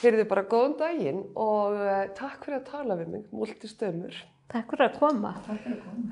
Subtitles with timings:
[0.00, 4.14] Heyrðu bara góðan daginn og uh, takk fyrir að tala við mig, multistömmur.
[4.48, 5.32] Takk fyrir að koma.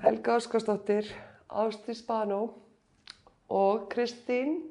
[0.03, 1.09] Helga Óskarsdóttir,
[1.49, 2.53] Ástís Banó
[3.49, 4.69] og Kristín,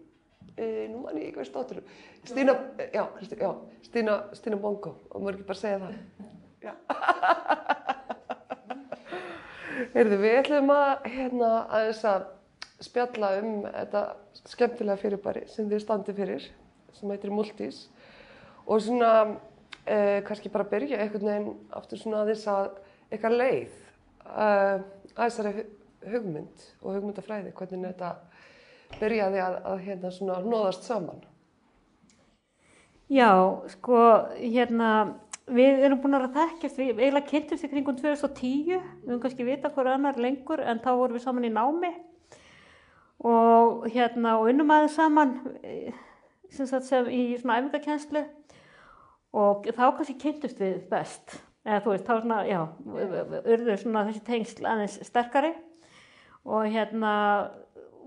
[0.53, 1.81] uh, nú mann ég ekki veist dóttur,
[2.27, 3.51] Stína, eh, já, Kristín, já,
[3.87, 5.93] Stína, Stína Bongo, og maður ekki bara segja það.
[6.61, 6.73] Já.
[9.97, 12.21] Heyrðu, við ætlum að hérna aðeins að
[12.85, 14.01] spjalla um þetta
[14.45, 16.43] skemmtilega fyrirbæri sem þið standi fyrir,
[16.93, 17.89] sem heitir Multis
[18.67, 19.11] og svona
[19.85, 22.69] eh, kannski bara byrja einhvern veginn aftur svona aðeins að
[23.11, 23.75] eitthvað leið
[24.27, 24.81] uh,
[25.15, 28.11] að þessari hu- hugmynd og hugmyndafræði, hvernig þetta
[28.99, 31.23] byrjaði að, að hérna svona nóðast saman.
[33.07, 33.31] Já,
[33.71, 33.99] sko,
[34.35, 34.89] hérna,
[35.47, 39.71] við erum búin að þekkjast, við eiginlega kynntumst í kringum 2010, við höfum kannski vita
[39.71, 41.93] hver annar lengur en þá vorum við saman í námi
[43.27, 45.31] og hérna, og unnum aðeins saman
[45.65, 45.95] eh,
[46.53, 48.27] sem sagt sem í svona æfingarkenslu
[49.35, 51.35] og þá kannski kynntumst við best,
[51.67, 52.59] eða þú veist, þá svona, já,
[53.43, 55.53] urðu svona þessi tengsl aðeins sterkari.
[56.47, 57.11] Og hérna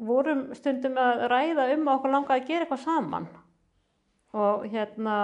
[0.01, 3.29] vorum stundum að ræða um að okkur langaði að gera eitthvað saman.
[4.33, 5.17] Og hérna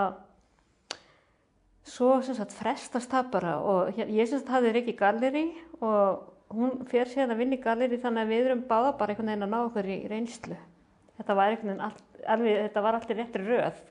[1.87, 3.59] svo sem sagt frestast það bara.
[3.63, 5.47] Og hér, ég sem sagt hafði Rikki Galleri
[5.81, 9.33] og hún fer síðan að vinna í Galleri þannig að við erum báða bara einhvern
[9.33, 10.59] veginn að ná okkur í reynslu.
[11.17, 12.05] Þetta var einhvern veginn allt,
[12.35, 13.85] alveg, þetta var allt í réttri röð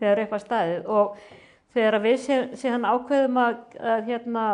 [0.00, 0.90] þegar upp að staðið.
[0.98, 1.22] Og
[1.74, 2.20] þegar við
[2.58, 3.56] síðan ákveðum að,
[3.94, 4.44] að hérna,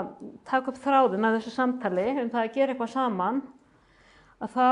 [0.48, 3.42] taka upp þráðin að þessu samtali um það að gera eitthvað saman
[4.42, 4.70] að þá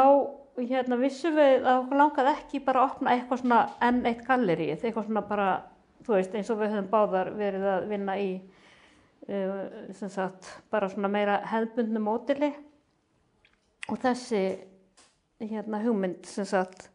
[0.60, 4.74] hérna, vissum við að okkur langaði ekki bara að opna eitthvað svona enn eitt gallerið,
[4.74, 5.46] eitthvað svona bara,
[6.04, 8.28] þú veist, eins og við höfum báðar verið að vinna í,
[9.28, 9.62] uh,
[9.96, 12.52] sem sagt, bara svona meira hefðbundnu mótili
[13.88, 14.42] og þessi
[15.40, 16.90] hérna, hugmynd, sem sagt,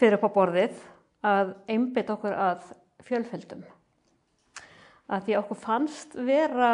[0.00, 0.80] fyrir upp á borðið
[1.26, 2.70] að einbytta okkur að
[3.06, 3.62] fjölföldum.
[5.10, 6.72] Að því okkur fannst vera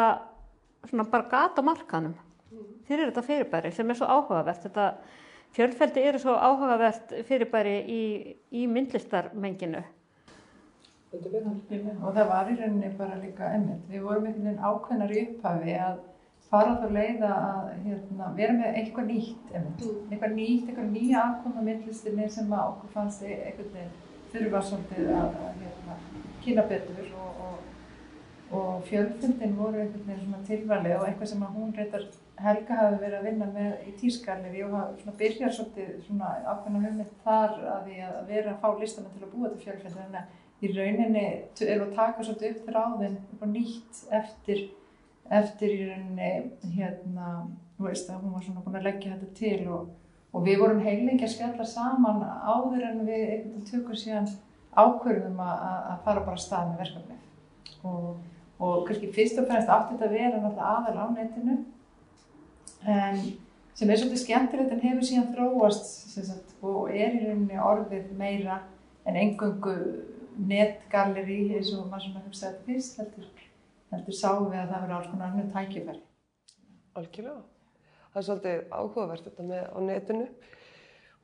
[0.87, 2.15] svona bara gata á markanum
[2.87, 4.63] fyrir þetta fyrirbæri sem er svo áhugavert.
[4.63, 4.87] Þetta
[5.55, 8.03] fjölfeldi eru svo áhugavert fyrirbæri í,
[8.51, 9.83] í myndlistarmenginu.
[11.17, 13.83] Og það var í rauninni bara líka emmitt.
[13.89, 16.01] Við vorum einhvern veginn ákveðnar í upphafi að
[16.47, 19.87] fara þá leiða að hérna, vera með eitthvað nýtt emmitt.
[20.11, 23.95] Eitthvað nýtt, eitthvað nýja afkoma myndlistinni sem að okkur fannst e- einhvern veginn
[24.33, 25.97] þurfa svolítið að, að hérna,
[26.45, 31.59] kynna betur og, og, og fjölfundin voru einhvern veginn svona tilvalið og eitthvað sem að
[31.59, 35.93] hún reyndar Helga hafi verið að vinna með í tískalleri og hafa svona byrjað svolítið
[36.05, 39.63] svona ákveðna hugmynd þar að því að vera að fá listana til að búa til
[39.63, 41.25] fjölfundin en að í rauninni
[41.59, 44.63] við að taka svolítið upp þráðinn upp á nýtt eftir,
[45.39, 46.29] eftir í rauninni
[46.77, 47.31] hérna,
[47.77, 49.91] þú veist að hún var svona búin að leggja þetta til og,
[50.35, 54.29] og við vorum heilengi að skella saman áður en við einhvern veginn tökum síðan
[54.77, 58.09] ákvörðum að, að fara bara að stað með verkefnið og,
[58.59, 61.57] og kannski fyrst og fremst átti þetta að vera náttúrulega aðal á netinu
[62.97, 63.21] en
[63.77, 68.13] sem er svolítið skemmtilegt en hefur síðan þróast sem sagt, og er í rauninni orðið
[68.17, 68.61] meira
[69.07, 69.75] en engöngu
[70.37, 73.29] netgalleri eins og maður svona hugsaði þetta fyrst heldur,
[73.93, 76.01] heldur sáum við að það verður alls konar annu tækifæri.
[76.97, 77.56] Algjörlega.
[78.13, 80.27] Það er svolítið áhugavert þetta með á netinu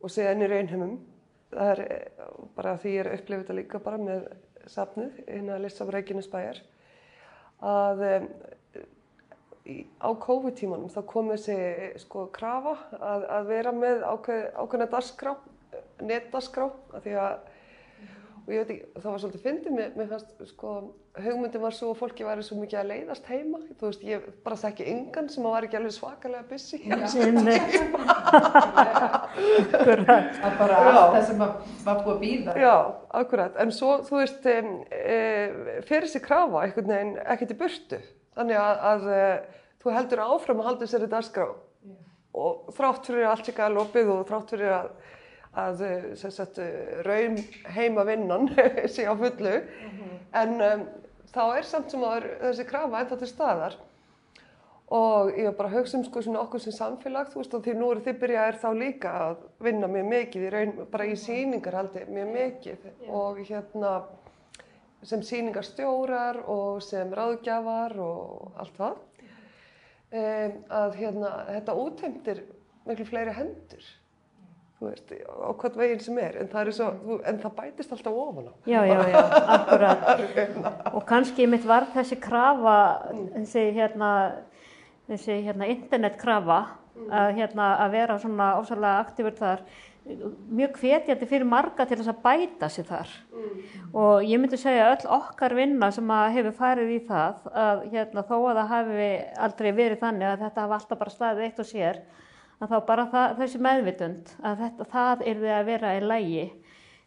[0.03, 0.97] og síðan í raunheimum.
[1.53, 2.25] Það er eh,
[2.57, 4.27] bara því ég er upplifið þetta líka bara með
[4.71, 6.61] safnið innan Lissabrækinu spæjar
[7.63, 8.27] að um,
[9.69, 11.57] í, á COVID-tímanum þá kom þessi
[12.03, 15.35] sko krafa að, að vera með ákveð, ákveðna dagskrá,
[16.03, 17.51] netdagskrá, af því að
[18.43, 20.71] og ég veit ekki, það var svolítið fyndið, mér, mér fannst sko,
[21.23, 24.57] hugmyndin var svo að fólki væri svo mikið að leiðast heima, þú veist, ég bara
[24.59, 26.79] þekki yngan sem að var ekki alveg svakalega busy.
[27.13, 27.55] Sinni.
[29.79, 30.29] Akkurat.
[30.35, 31.53] Það er bara allt það sem var,
[31.87, 32.57] búið að býða.
[32.65, 32.75] Já,
[33.23, 35.19] akkurat, en svo, þú veist, um, e,
[35.87, 38.01] fer þessi krafa einhvern veginn ekkert í burtu,
[38.35, 39.27] þannig að, að e,
[39.83, 41.47] þú heldur áfram að halda þessari dagskrá
[42.33, 44.87] og þrátt fyrir að allt sé galopið og þrátt fyrir að,
[45.53, 45.85] að
[46.17, 46.59] sagt,
[47.05, 47.37] raun
[47.75, 48.49] heima vinnan
[48.93, 49.55] sé á fullu,
[50.33, 50.85] en um,
[51.33, 53.77] þá er samt sem að þessi krafa ennþá til staðar.
[54.93, 57.73] Og ég var bara að hugsa um sko okkur sem samfélag, þú veist, og því
[57.79, 62.03] nú eru þið byrjaðir þá líka að vinna mjög mikið í raun, bara í sýningarhaldi
[62.09, 62.85] mjög mikið.
[63.09, 63.93] Og hérna
[65.03, 69.01] sem sýningarstjórar og sem ráðgjafar og allt það.
[70.13, 72.43] Um, að hérna þetta útheimtir
[72.85, 73.87] miklu fleiri hendur
[74.85, 78.49] veist, á hvern veginn sem er en það, er svo, en það bætist alltaf ofan
[78.49, 79.19] á Já, já, já,
[79.55, 80.05] akkurat.
[80.93, 82.77] Og kannski mitt var þessi krafa,
[83.37, 84.11] þessi hérna,
[85.09, 86.59] þessi hérna internetkrafa,
[87.09, 89.65] að, hérna, að vera svona ósæðlega aktífur þar,
[90.51, 93.11] mjög hvetjandi fyrir marga til þess að bæta sig þar
[93.95, 98.25] og ég myndi segja öll okkar vinna sem að hefur farið í það að hérna,
[98.27, 99.07] þó að það hafi
[99.47, 102.01] aldrei verið þannig að þetta hafa alltaf bara staðið eitt og sér
[102.61, 106.43] að þá bara það, þessi meðvitund að þetta, það er því að vera í lægi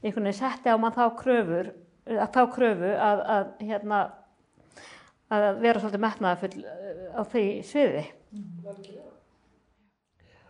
[0.03, 1.73] einhvern veginn setti á mann þá kröfur
[2.07, 4.01] að þá kröfu að, að, hérna,
[5.35, 8.05] að vera svolítið metnaðafull eh, á því sviði.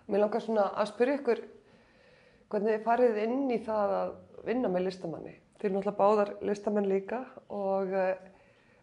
[0.06, 1.42] Mér langar svona að spyrja ykkur
[2.52, 4.14] hvernig þið farið inn í það að
[4.46, 5.34] vinna með listamanni.
[5.56, 8.12] Þið eru náttúrulega báðar listamenn líka og uh,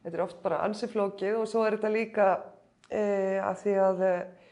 [0.04, 4.43] þetta er oft bara ansiflókið og svo er þetta líka uh, að því að uh,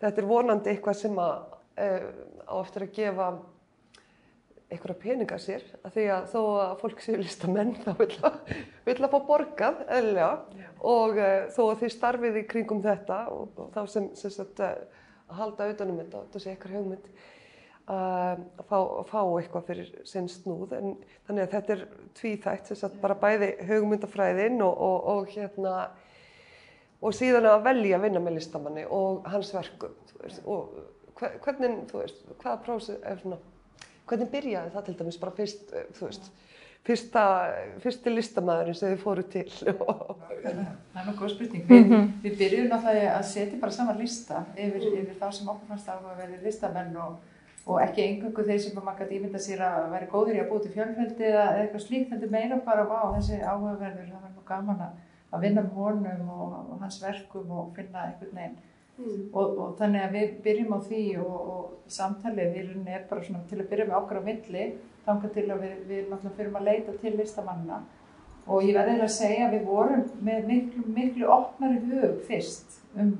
[0.00, 1.32] þetta er vonandi eitthvað sem að
[1.80, 3.30] á eftir að gefa
[4.70, 8.36] einhverja peninga sér að því að þó að fólk séu listamenn þá vil að,
[8.86, 10.30] vil að fá borgað eðlega
[10.92, 11.20] og
[11.56, 14.84] þó að þið starfið í kringum þetta og, og þá sem, sem sagt, að
[15.40, 17.10] halda auðvitað um þetta, þetta sé eitthvað hugmynd
[17.90, 20.74] að fá, fá eitthvað fyrir sinn snúð.
[20.76, 20.92] En
[21.26, 21.82] þannig að þetta er
[22.20, 25.74] tvíþægt að bara bæði hugmyndafræðin og, og, og hérna
[27.00, 30.76] og síðan að velja að vinna með listamanni og hans verkum veist, og
[31.20, 33.40] hvernig, þú veist, hvaða prósið er svona,
[34.08, 36.30] hvernig byrjaði það til dæmis bara fyrst, þú veist
[36.86, 37.24] fyrsta,
[37.82, 42.06] fyrsti listamæðurinn sem þið fóru til Það er nú góð spurning við, mm -hmm.
[42.22, 46.16] við byrjum náttúrulega að setja bara saman lista yfir, yfir þá sem okkur fannst að
[46.16, 47.18] verði listamenn og
[47.66, 50.72] og ekki engangu þeir sem maður gæti ímynda sér að vera góður í að búti
[50.74, 54.92] fjölfældi eða eitthvað slíkt, þetta meira bara á þessi áhugaverður, það var nú gaman að
[55.38, 58.58] vinna með honum og, og hans verkum og finna einhvern veginn.
[59.00, 59.20] Mm.
[59.32, 63.46] og, og þannig að við byrjum á því og, og samtalið við er bara svona
[63.48, 64.64] til að byrja með okkar á milli
[65.06, 67.78] þangar til að við, við náttúrulega fyrir að leita til listamanna
[68.50, 73.14] og ég verði að segja að við vorum með miklu, miklu opnari hug fyrst um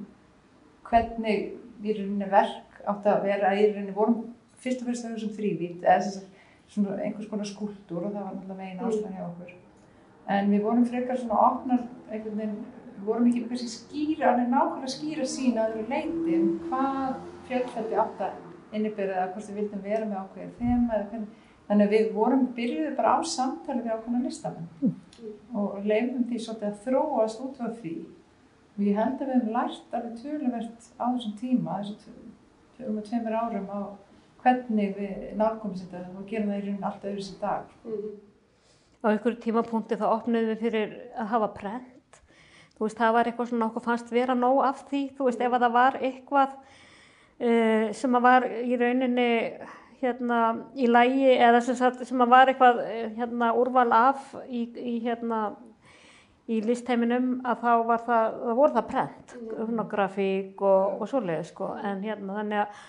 [0.91, 1.47] hvernig
[1.81, 4.21] í rauninni verk átt að vera í rauninni vorum
[4.61, 6.29] fyrst og fyrst þau sem þrývít eða þess að
[6.75, 9.57] svona einhvers konar skúldur og það var náttúrulega megin ástæðan hjá okkur
[10.31, 12.61] en við vorum frekar svona opnar einhvern veginn,
[12.97, 17.21] við vorum ekki með kannski skýra, alveg nákvæmlega skýra sín að eru leiti um hvað
[17.49, 21.47] fjölfældi átt að innibyrða eða hvort við vildum vera með ákveðið þema eða hvernig.
[21.71, 24.95] Þannig að við vorum, byrjuðum bara á samtali við ákveðna listamenn.
[25.55, 27.95] Og leifum því svolítið að þróast út frá því.
[28.75, 32.31] Og ég held að við hefum lært alveg töluvert á þessum tíma þessum
[32.89, 33.81] um tveimur árum á
[34.43, 37.75] hvernig við nálgum þetta og gerum það í raunin allt öðru sem dag.
[39.01, 42.21] Á einhverju tímapunkti þá opnum við fyrir að hafa prent.
[42.77, 45.03] Þú veist, það var eitthvað svona okkur fannst vera nóg af því.
[45.17, 49.31] Þú veist, ef það var eitthvað uh, sem að var í rauninni
[50.01, 50.39] hérna
[50.81, 52.81] í lægi eða sem, sagt, sem að var eitthvað
[53.19, 55.51] hérna úrval af í, í hérna
[56.51, 59.83] í listheiminum að þá var það, það voru það prent, mm.
[59.91, 62.81] grafík og, og svoleiði sko, en hérna þannig að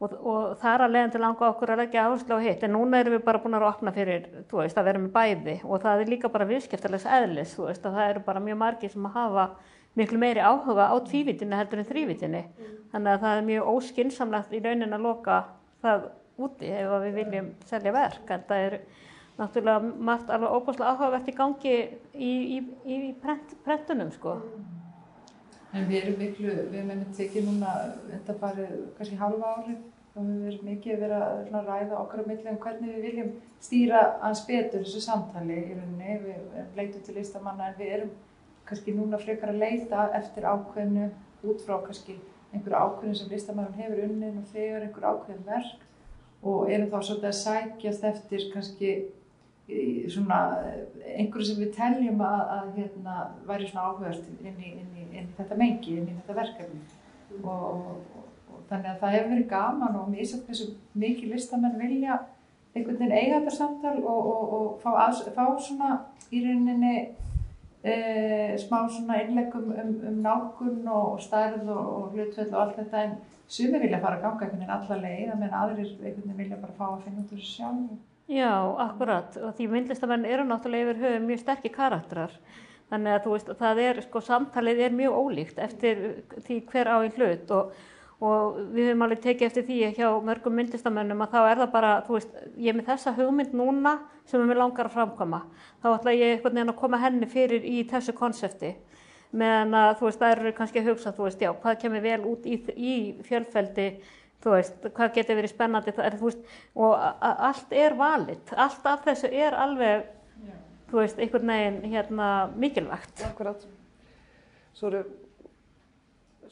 [0.00, 2.72] og, og það er að leiðan til langa okkur að leggja áherslu á hitt en
[2.76, 5.56] núna erum við bara búin að opna fyrir veist að vera með bæði.
[5.66, 9.10] Og það er líka bara viðskiptarlegs eðlis veist að það eru bara mjög margi sem
[9.16, 9.50] hafa
[9.98, 12.74] miklu meiri áhuga á tvívitinni heldur en þrývitinni mm.
[12.92, 15.38] þannig að það er mjög óskinsamlegt í raunin að loka
[15.82, 16.04] það
[16.40, 18.24] úti ef við viljum selja verk.
[18.30, 18.80] En það er
[19.40, 21.78] náttúrulega margt alveg óbúslega áhugavert í gangi
[22.14, 24.38] í, í, í prent, prentunum sko
[25.70, 27.74] En við erum miklu, við hefum einmitt tekið núna
[28.08, 32.30] þetta farið kannski halva árið og við hefum verið mikið verið að ræða okkar á
[32.30, 33.30] milli um hvernig við viljum
[33.62, 36.16] stýra hans betur þessu samtali í rauninni.
[36.24, 38.10] Við leitum til listamanna en við erum
[38.66, 41.06] kannski núna frekar að leita eftir ákveðinu
[41.50, 42.18] út frá kannski
[42.50, 45.86] einhverju ákveðinu sem listamann hefur unnin og þegar einhverju ákveðin verk
[46.42, 48.92] og erum þá svolítið að sækjast eftir kannski
[50.10, 50.40] svona
[51.16, 53.16] einhverju sem við teljum að, að hérna,
[53.48, 56.82] væri svona áhugast inn í, inn, í, inn í þetta mengi, inn í þetta verkefni.
[57.30, 57.44] Mm.
[57.46, 60.66] og, og, og þannig að það hefur verið gaman og mér finnst þessu
[60.98, 62.16] mikið listamenn vilja
[62.74, 65.92] einhvern veginn eiga þetta samtal og, og fá, að, fá svona
[66.30, 66.94] í rauninni
[67.82, 67.94] e,
[68.62, 73.06] smá svona innlegum um, um nákun og stærð og hlutvöld og allt þetta.
[73.06, 73.16] En
[73.50, 76.78] sumi vilja fara að ganga einhvern veginn alla leið, menn aðrir einhvern veginn vilja bara
[76.78, 79.34] fá að finna út úr þessu sjálf Já, akkurat.
[79.42, 82.34] Og því myndlistamenn eru náttúrulega yfir höfum mjög sterkir karakterar.
[82.90, 86.04] Þannig að þú veist, það er, sko, samtalið er mjög ólíkt eftir
[86.46, 87.50] því hver á einn hlut.
[87.56, 87.72] Og,
[88.20, 91.90] og við höfum alveg tekið eftir því hjá mörgum myndlistamennum að þá er það bara,
[92.06, 93.96] þú veist, ég er með þessa hugmynd núna
[94.30, 95.42] sem er mér langar að framkoma.
[95.82, 98.76] Þá ætla ég einhvern veginn að koma henni fyrir í þessu konsepti.
[99.30, 102.22] Meðan að þú veist, það eru kannski að hugsa, þú veist, já, hvað kemur vel
[102.30, 102.94] út í, í
[103.26, 103.90] fjölfeldi
[104.40, 106.44] þú veist, hvað getur verið spennandi er, veist,
[106.74, 110.06] og allt er valit allt af þessu er alveg
[110.46, 110.54] Já.
[110.90, 113.66] þú veist, einhvern veginn hérna, mikilvægt Akkurát
[114.74, 115.02] Svo eru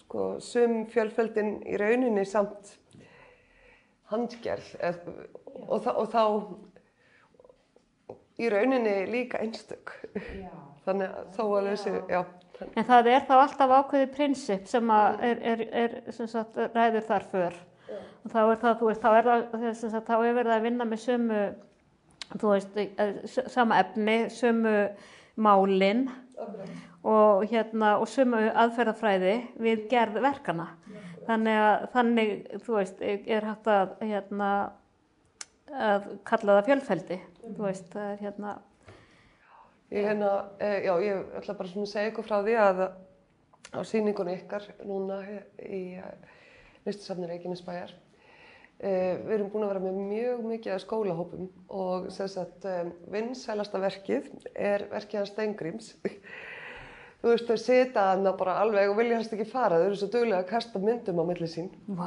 [0.02, 2.74] sko, sum fjölföldin í rauninni samt
[4.12, 4.74] handgerð
[5.68, 6.22] og, og þá
[8.38, 9.94] í rauninni líka einstök.
[10.14, 10.50] Já.
[10.86, 12.20] Þannig að þó alveg þessi, já.
[12.74, 17.04] En það er þá alltaf ákveðið prinsip sem að er, er, er sem sagt, ræður
[17.06, 17.58] þar för.
[17.88, 20.64] Og þá er það, þú veist, þá er það, sem sagt, þá er verið að
[20.66, 21.42] vinna með sömu,
[22.34, 22.80] þú veist,
[23.54, 24.74] sama efni, sömu
[25.38, 26.08] málin
[27.08, 30.70] og hérna, og sömu aðferðafræði við gerð verkana.
[31.28, 34.52] Þannig að, þannig, þú veist, er hægt að, hérna,
[35.68, 38.56] að kalla það fjölfeldi, þú veist, það er hérna,
[39.88, 42.80] Ég hérna, eh, já, ég ætla bara svona að segja ykkur frá því að
[43.72, 45.22] á síningunni ykkar núna
[45.64, 45.96] í
[46.86, 47.94] listasafni Reykjanesbæjar
[48.78, 51.48] eh, við erum búin að vera með mjög mikið af skólahópum
[51.80, 55.92] og sem sagt eh, vinsælasta verkið er verkið hans Steingríms
[57.18, 60.08] þú veist, þau sita þarna bara alveg og vilja helst ekki fara, þau eru svo
[60.12, 62.06] duglega að kasta myndum á milli sín vá,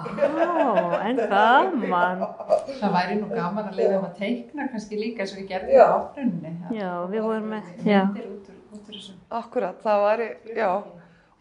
[1.03, 2.23] en gaman.
[2.69, 5.83] Það væri nú gaman að leiða um að teikna kannski líka eins og við gerðum
[5.83, 6.53] á áfrunni.
[6.77, 7.69] Já, við vorum með.
[7.83, 9.17] Myndir út úr, út úr þessu.
[9.41, 10.71] Akkurat, það væri, já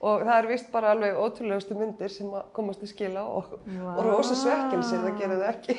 [0.01, 3.91] og það er vist bara alveg ótrúlegustu myndir sem komast í skila og, Vá.
[3.99, 5.77] og rosa svekkelsi, það gerir það ekki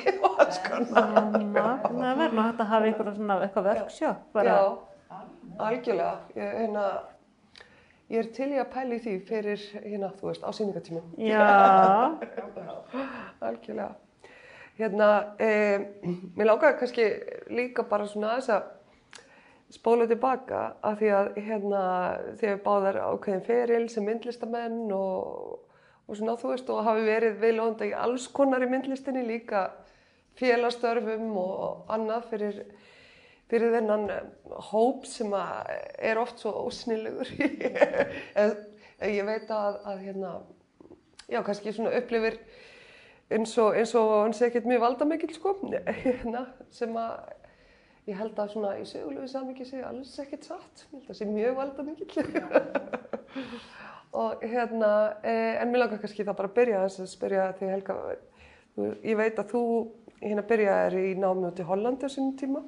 [0.92, 3.66] það verður hægt að hafa einhverja svona eitthvað
[4.36, 4.52] bara.
[4.52, 4.60] Já,
[5.66, 6.12] algjörlega.
[6.36, 6.84] Ég, hérna,
[8.12, 11.10] ég er til í að pæla í því fyrir, hérna, þú veist, á síningatímum.
[11.18, 11.42] Já,
[13.50, 13.90] Algjörlega.
[14.78, 15.08] Hérna,
[15.42, 15.88] eh,
[16.38, 17.08] mér langaði kannski
[17.52, 18.70] líka bara svona aðeins að
[19.72, 21.82] spóla tilbaka af því að hérna
[22.40, 25.62] þegar báðar ákveðin feril sem myndlistamenn og,
[26.06, 29.70] og svona þú veist og hafi verið viðlóðandi í alls konar í myndlistinni líka
[30.40, 32.58] félagstörfum og annað fyrir,
[33.52, 34.22] fyrir þennan eh,
[34.72, 37.28] hóp sem er oft svo ósnilegur.
[39.12, 40.34] ég veit að, að hérna,
[41.32, 42.38] já kannski svona upplifir
[43.32, 45.56] eins og, eins og hann sé ekkert mjög valdamikill sko,
[46.04, 47.41] hérna, sem að
[48.10, 51.28] ég held að svona í sögulegu samingi sé alls ekkert satt, ég held að sé
[51.30, 52.24] mjög valdamikill.
[54.22, 54.92] og hérna,
[55.24, 57.98] eh, en mér langar kannski það bara að byrja þess að spyrja því Helga,
[59.06, 59.62] ég veit að þú
[60.22, 62.62] hérna byrjaðir í námi út í Hollandi á sínum tíma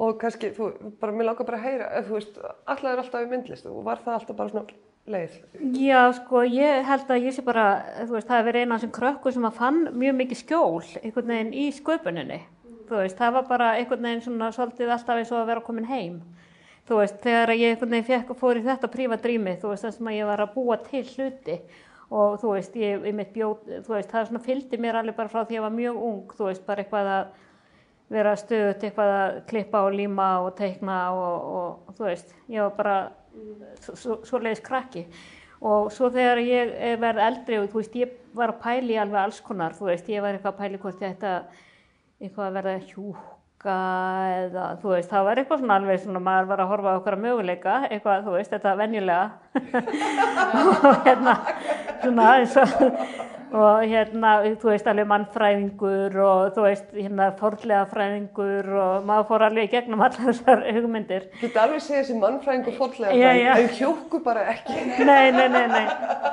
[0.00, 0.70] og kannski, þú,
[1.00, 3.82] bara, mér langar bara að heyra, ef þú veist, alltaf er alltaf í myndlist og
[3.84, 4.78] var það alltaf bara svona
[5.10, 5.34] leið?
[5.76, 7.66] já, sko, ég held að ég sé bara,
[8.06, 10.88] þú veist, það hefur verið eina af þessum krökkum sem að fann mjög mikið skjól
[11.02, 12.40] einhvern veginn í sköpuninni.
[12.90, 15.86] Þú veist, það var bara einhvern veginn svona svolítið alltaf eins og að vera komin
[15.86, 16.16] heim.
[16.88, 20.16] Þú veist, þegar ég einhvern veginn fekk fór í þetta prífadrými, þú veist, sem að
[20.16, 21.60] ég var að búa til hluti
[22.10, 25.30] og þú veist, ég, ég mitt bjóð, þú veist, það svona fylgdi mér alveg bara
[25.30, 27.30] frá því að ég var mjög ung, þú veist, bara eitthvað að
[28.10, 32.74] vera stöðut eitthvað að klippa og líma og teikna og, og, þú veist, ég var
[32.74, 32.96] bara
[33.86, 35.04] svo, svo leiðis krakki
[35.60, 39.22] og svo þegar ég eh, verð eldri og þú veist, ég var að pæli alveg
[39.22, 41.60] alls konar, þú veist, ég var eitthvað að pæli hvort ég ætti að
[42.20, 43.76] eitthvað að verða hjúka
[44.40, 47.16] eða þú veist, það var eitthvað svona alveg svona, maður var að horfa á okkar
[47.20, 49.22] möguleika, eitthvað, þú veist, þetta venjulega
[49.54, 51.34] og hérna,
[52.02, 52.70] svona eins og
[53.50, 59.44] og hérna, þú veist, alveg mannfræðingur og þú veist, hérna, forlega fræðingur og maður fór
[59.48, 61.26] alveg gegnum allar þessar hugmyndir.
[61.40, 62.78] Get alveg segja þessi mannfræðingur
[63.18, 63.52] Já, já.
[63.56, 64.76] en hjúku bara ekki.
[65.02, 65.84] Nei, nei, nei, nei.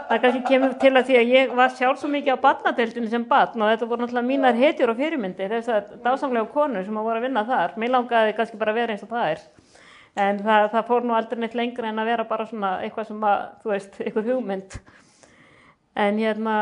[0.09, 3.25] Það kannski kemur til að því að ég var sjálf svo mikið á barnadeildinu sem
[3.27, 7.21] barn og þetta voru náttúrulega mínar hetjur og fyrirmyndir, þessar dásamlega konur sem að voru
[7.21, 7.77] að vinna þar.
[7.81, 9.47] Mér langaði kannski bara að vera eins og það er.
[10.17, 13.25] En það, það fór nú aldrei neitt lengra en að vera bara svona eitthvað sem
[13.29, 14.77] að, þú veist, eitthvað hugmynd.
[15.97, 16.55] En hérna,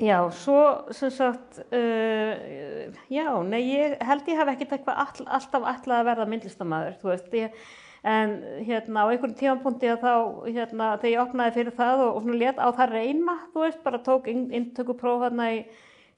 [0.00, 0.58] já, svo
[0.96, 6.10] sem sagt, uh, já, nei, ég held ég hef ekkert eitthvað all, alltaf alltaf að
[6.10, 7.56] verða myndlistamæður, þú veist, ég,
[8.04, 8.34] en
[8.66, 12.40] hérna á einhverjum tímapunkti að þá, hérna, þegar ég opnaði fyrir það og, og svona
[12.42, 15.62] let á það reyna, þú veist, bara tók inntökupróf hérna í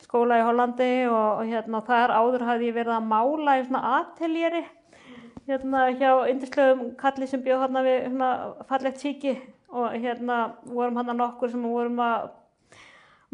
[0.03, 3.95] skóla í Hollandi og, og hérna þar áður hafði ég verið að mála í svona
[4.01, 4.65] ateljeri,
[5.47, 8.31] hérna hjá yndislegum kalli sem bjóð hérna við hérna
[8.71, 9.37] fallegt síki
[9.71, 12.29] og hérna vorum hérna nokkur sem vorum að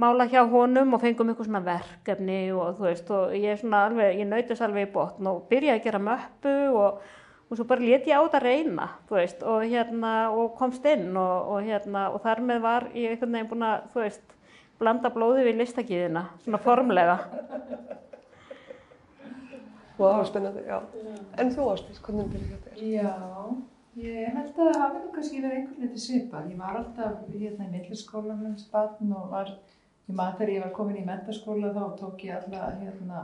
[0.02, 3.86] mála hjá honum og fengum eitthvað svona verkefni og þú veist og ég er svona
[3.88, 7.02] alveg, ég nautist alveg í botn og byrjaði að gera möppu og,
[7.48, 11.10] og svo bara let ég á þetta reyna, þú veist og hérna og komst inn
[11.12, 14.38] og, og hérna og þar með var ég einhvern veginn búin að, þú veist,
[14.80, 17.18] blanda blóði við listakíðina, svona formlega.
[20.02, 20.78] Og það var spennandi, já.
[21.38, 22.86] En þú Ástis, hvernig byrjaði þetta?
[22.90, 23.10] Já,
[24.02, 26.48] ég held að það hafi nú kannski verið einhvern veginn svipað.
[26.50, 29.52] Ég var alltaf hérna í milliskólanum spann og var,
[30.08, 33.22] ég maður þegar ég var komin í mentaskóla þá tók ég alla, hérna,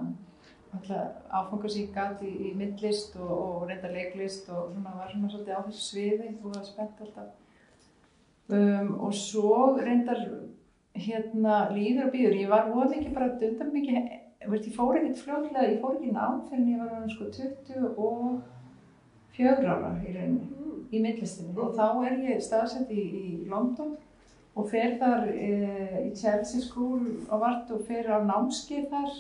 [0.78, 1.00] alla
[1.40, 5.84] áfangarsíkat í, í myndlist og, og reynda leiklist og svona var svona svolítið á þessu
[5.88, 7.34] sviði og var spennt alltaf.
[8.48, 10.22] Um, og svo reyndar
[10.94, 12.38] hérna líður og býður.
[12.38, 13.98] Ég var voð mikið bara dundan mikið,
[14.46, 19.66] veist, ég fór ekkert fljóðlega, ég fór ekki nám fyrir ég var hann sko 24
[19.66, 20.46] ára í rauninni,
[20.94, 23.92] í myndlistinni og þá er ég staðsett í, í London
[24.58, 25.34] og fer þar e,
[26.06, 29.10] í Chelsea School og vart og fer á námskeið þar,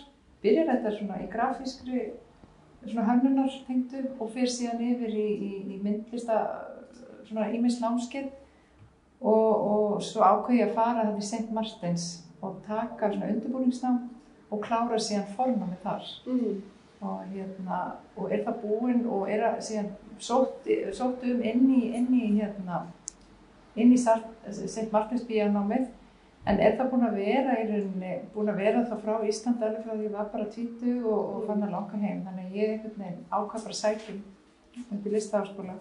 [0.42, 1.98] byrjar þetta svona í grafískri
[2.86, 6.34] svona hönnunar tengdu og fer síðan yfir í, í, í myndlista
[7.28, 8.28] svona ímis námskeið.
[9.18, 11.50] Og, og svo ákveði ég að fara þannig St.
[11.50, 12.04] Martins
[12.38, 13.96] og taka svona undirbúningsnám
[14.50, 16.62] og klára síðan forma með þar Mm.
[17.00, 17.80] og, hérna,
[18.16, 22.40] og er það búinn og er að síðan sótt, sótt um inn í, inn í
[22.40, 22.86] hérna
[23.76, 24.88] inn í St.
[24.92, 25.86] Martins bíanámið
[26.48, 29.84] en er það búinn að vera í rauninni, búinn að vera það frá Ísland alveg
[29.84, 32.74] frá því ég var bara títu og, og fann að langa heim þannig að ég
[32.74, 34.20] einhvern veginn ákvað bara sækjum
[34.88, 35.78] upp í listaháskóla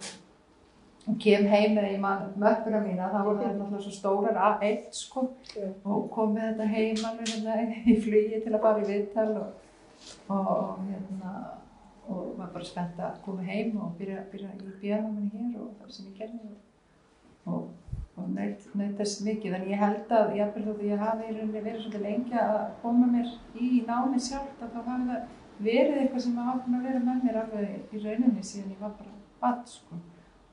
[1.08, 4.90] og kem heim með í mann möppuna mína, þá voru það náttúrulega svo stórar A1
[4.92, 5.24] sko.
[5.54, 5.68] Já.
[5.84, 7.56] og kom með þetta heim alveg hérna
[7.88, 9.64] í flugi til að fara í viðtal og,
[10.28, 11.32] og, og hérna
[12.08, 15.94] og var bara spennt að koma heim og byrja, byrja í bíanáminu hér og það
[15.94, 16.52] sem ég gerði
[17.48, 17.66] og,
[18.16, 19.56] og naut, naut þess mikið.
[19.58, 23.10] En ég held að ég, að ég hafi í rauninni verið svolítið lengi að koma
[23.12, 25.34] mér í námi sjálft að þá hafi það
[25.68, 29.68] verið eitthvað sem hafa vera með mér alveg í rauninni síðan ég var bara bad
[29.68, 30.00] sko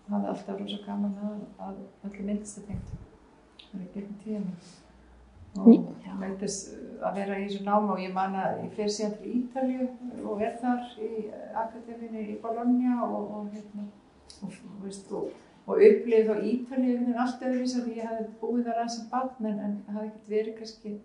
[0.10, 2.98] hafði alltaf rosa gaman að, að öllu myndstu tengt.
[3.70, 4.58] Það er gegnum tíðinu
[5.56, 6.74] og naut þess
[7.06, 9.88] að vera í þessu námi og ég man að ég fer síðan til Ítalju
[10.28, 11.12] og er þar í
[11.62, 13.86] akademíinu í Bologna og, og hérna
[14.44, 15.32] og, veist, og,
[15.66, 18.98] og upplifið á Ítalju einhvern veginn allt öðruvísi af því ég hafði búið þar aðeins
[19.00, 20.96] sem barn en, en hafði ekkert verið kannski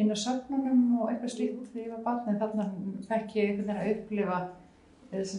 [0.00, 2.68] inn á söfnunum og eitthvað slíkt þegar ég var barn en þarna
[3.10, 4.40] fekk ég einhvern veginn að upplifa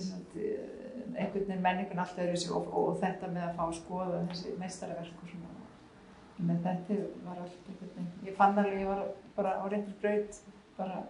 [0.04, 0.70] sagt eh,
[1.14, 5.24] einhvern veginn menningun allt öðruvísi og, og þetta með að fá að skoða þessi meistaraverk
[5.24, 5.52] og svona
[6.44, 9.04] með þetta var allt einhvern veginn ég fann alveg að ég var
[9.38, 10.42] bara á réttur braut
[10.78, 11.04] bara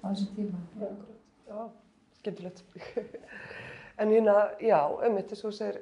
[0.00, 0.60] á þessum tíma
[1.50, 1.70] Já,
[2.20, 2.64] skemmtilegt.
[4.00, 5.78] en hérna, já, þess að þú segir,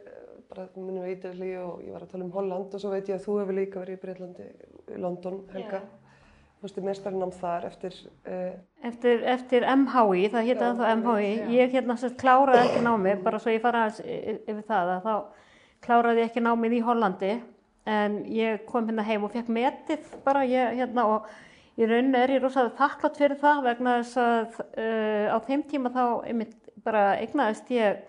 [0.48, 3.18] bara minnum við Ítalí og ég var að tala um Holland og svo veit ég
[3.18, 4.46] að þú hefur líka verið í Breitlandi,
[4.96, 5.82] London, Helga.
[5.84, 6.07] Þú
[6.62, 8.54] veist, mestarnám þar eftir, uh,
[8.88, 11.48] Eftir, eftir MHI, það hétt Já, að það MHI, já.
[11.58, 15.14] ég hérna sagt kláraði ekki námið, bara svo ég fara yfir það, að þá
[15.86, 17.34] kláraði ég ekki námið í Hollandi,
[17.88, 21.28] en ég kom hérna heim og fekk metið bara, ég hérna og
[21.78, 25.92] í rauninni er ég rosalega þakklátt fyrir það vegna þess að uh, á þeim tíma
[25.94, 28.02] þá einmitt bara eignaðist ég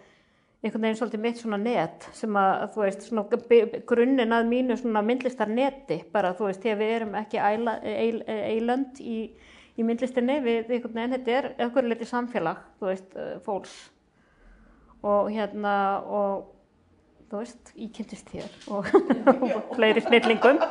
[0.59, 5.03] einhvern veginn svolítið mitt svona net sem að þú veist svona grunninn að mínu svona
[5.07, 9.19] myndlistar neti bara þú veist þegar við erum ekki eilönd í,
[9.79, 13.77] í myndlistinni við einhvern veginn þetta er einhver leiti samfélag þú veist eh, fólks.
[14.99, 16.49] Og hérna og
[17.31, 18.91] þú veist ég kynntist þér og,
[19.31, 20.59] og fleiri snillingum.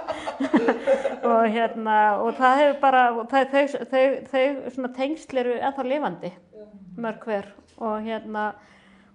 [1.29, 6.31] Og hérna og það hefur bara það, þau, þau, þau svona tengsl eru ennþá lifandi
[7.01, 7.49] mörg hver.
[7.81, 8.51] Og hérna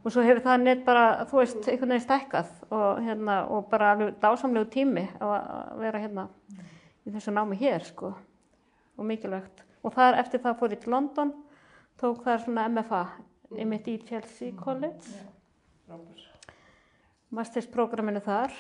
[0.04, 3.94] og svo hefur það neitt bara, þú veist, einhvern veginn stækkað og hérna, og bara
[3.94, 6.28] alveg dásamlegu tími að vera hérna
[7.08, 8.12] í þessu námi hér, sko
[8.98, 9.64] og mikilvægt.
[9.84, 11.34] Og þar eftir það fór ég til London,
[12.00, 13.04] tók þar svona MFA,
[13.56, 15.24] einmitt í Chelsea College,
[17.34, 18.54] mastersprógraminu þar.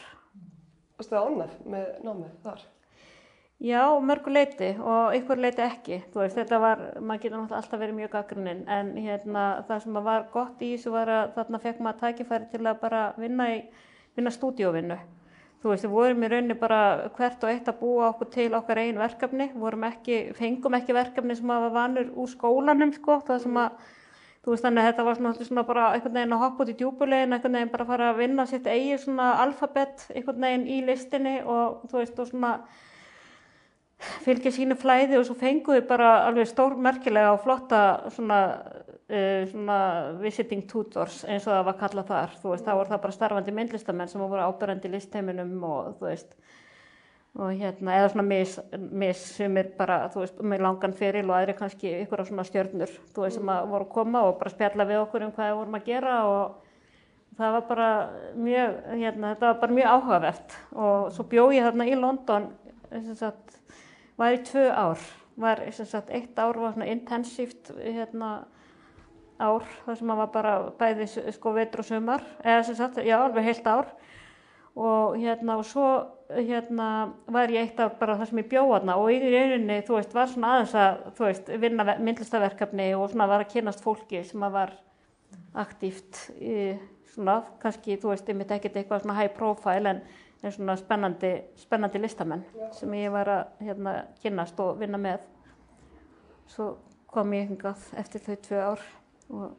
[0.98, 2.66] varstu það ánægð með námið þar?
[3.64, 6.02] Já, mörgu leiti og ykkur leiti ekki.
[6.12, 10.26] Veist, þetta var, maður getur náttúrulega alltaf verið mjög gaggrunin, en hérna, það sem var
[10.34, 13.48] gott í þessu var að þarna fekk maður tækifæri til að bara vinna,
[14.20, 15.00] vinna stúdíóvinnu.
[15.64, 16.82] Þú veist, við vorum í rauninni bara
[17.16, 19.52] hvert og eitt að búa okkur til okkar einn verkefni,
[19.94, 23.82] ekki, fengum ekki verkefni sem var vanur úr skólanum, sko, það sem að,
[24.44, 26.80] þú veist, þannig að þetta var svona, svona bara einhvern veginn að hoppa út í
[26.84, 30.84] djúbulegin, einhvern veginn bara að fara að vinna sitt eigi svona alfabet, einhvern veginn í
[30.84, 32.58] listinni og þú veist, og svona,
[34.26, 38.40] fylgja sínu flæði og svo fengu við bara alveg stórmerkilega og flotta svona,
[39.10, 39.78] uh, svona
[40.22, 42.36] visiting tutors eins og það var kallað þar.
[42.42, 46.10] Þú veist, þá voru það bara starfandi myndlistamenn sem voru ábyrrandi í listheiminum og þú
[46.10, 46.36] veist
[47.34, 48.52] og hérna, eða svona mis,
[48.94, 52.46] mis sem er bara, þú veist, með langan feril og aðri kannski ykkur á svona
[52.46, 55.50] stjörnur þú veist, sem að voru að koma og bara spjalla við okkur um hvað
[55.50, 56.60] við vorum að gera og
[57.38, 57.90] það var bara
[58.38, 60.58] mjög, hérna, þetta var bara mjög áhugavert.
[60.78, 62.50] Og svo bjó ég þarna í London
[63.18, 63.58] sagt,
[64.20, 65.04] var í tvö ár.
[65.36, 68.46] Var sagt, eitt ár var svona intensíft hérna
[69.42, 72.26] ár þar sem maður var bara bæði sko vetur og sumar.
[72.44, 73.90] Eða sem sagt, já, alveg heilt ár.
[74.74, 75.88] Og hérna og svo
[76.34, 76.88] hérna
[77.30, 78.98] var ég eitt ár bara þar sem ég bjóð þarna.
[79.02, 83.12] Og í rauninni þú veist var svona aðeins að þú veist vinna ve- myndlistaverkefni og
[83.12, 84.74] svona var að kynast fólki sem að var
[85.54, 86.74] aktíft í
[87.14, 90.02] svona kannski þú veist einmitt ekkert eitthvað svona high profile en
[90.44, 92.44] en svona spennandi, spennandi listamenn
[92.76, 95.24] sem ég var að hérna, kynast og vinna með.
[96.52, 96.74] Svo
[97.14, 98.88] kom ég hingað eftir þau tvö ár
[99.34, 99.52] og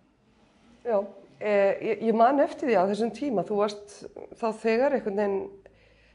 [0.84, 0.98] Já,
[1.40, 3.92] eh, ég, ég man eftir því á þessum tíma, þú varst
[4.36, 5.38] þá þegar einhvern veginn,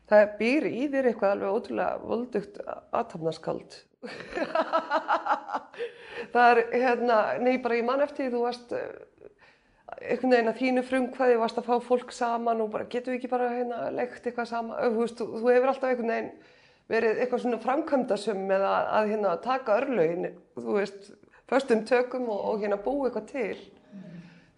[0.10, 3.78] það býr í þér eitthvað alveg ótrúlega voldugt aðtapnaskald.
[6.36, 8.86] það er, hérna, nei, bara ég man eftir því, þú varst eh,
[9.98, 13.32] einhvern veginn að þínu frumkvæði, varst að fá fólk saman og bara getum við ekki
[13.32, 16.32] bara hérna leikt eitthvað saman, þú veist, þú, þú hefur alltaf einhvern veginn
[16.90, 21.12] verið eitthvað svona framkvæmdasum með að, að hérna taka örlögin, þú veist,
[21.50, 23.68] föstum tökum og, og hérna búa eitthvað til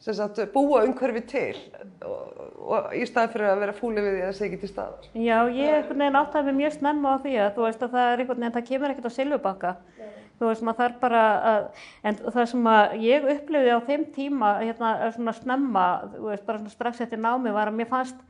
[0.01, 1.57] sem sagt búa umhverfi til
[2.01, 4.69] og, og í stað fyrir að vera fúli við því að það sé ekki til
[4.71, 5.09] staðar.
[5.13, 8.07] Já, ég einhvern veginn áttaði mig mjög snemma á því að þú veist að það
[8.07, 9.73] er einhvern veginn, það kemur ekkert á silfubakka.
[10.41, 11.65] Þú veist, maður þarf bara að,
[12.09, 12.69] en það sem
[13.03, 17.53] ég upplifði á þeim tíma, hérna, svona snemma, þú veist, bara svona strax eftir námi
[17.53, 18.23] var að mér fannst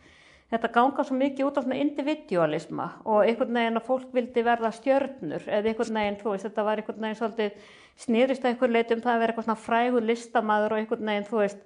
[0.51, 4.73] þetta ganga svo mikið út á svona individualisma og einhvern veginn að fólk vildi verða
[4.75, 7.69] stjörnur eða einhvern veginn, þú veist, þetta var einhvern veginn svolítið
[8.03, 11.39] snýrist að einhver leitum það að vera eitthvað svona frægur listamaður og einhvern veginn, þú
[11.39, 11.63] veist,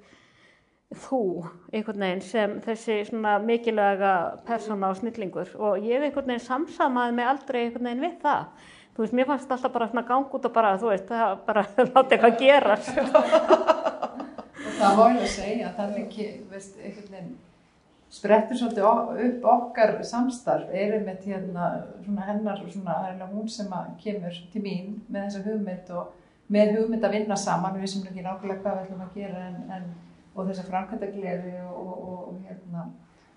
[0.93, 1.23] þú
[1.73, 4.13] einhvern veginn sem þessi svona mikilvæga
[4.45, 8.69] persóna og snillingur og ég einhvern veginn samsamaði mig aldrei einhvern veginn við það.
[8.95, 11.65] Þú veist, mér fannst alltaf bara svona gang út og bara, þú veist, það bara
[11.95, 12.93] láti eitthvað gerast.
[12.99, 17.35] og það má ég að segja ekki, veist, einhvern veginn
[18.15, 18.85] sprettur svolítið
[19.25, 21.69] upp okkar samstarf, erum með hérna
[22.05, 26.13] svona hennar, svona, það er hún sem kemur til mín með þessa hugmynd og
[26.55, 29.57] með hugmynd að vinna saman, við sem ekki nákvæmlega hvað við ætlum að gera en,
[29.75, 29.89] en
[30.35, 32.85] og þessa framkvæmdaglefi og, og, og, og hérna.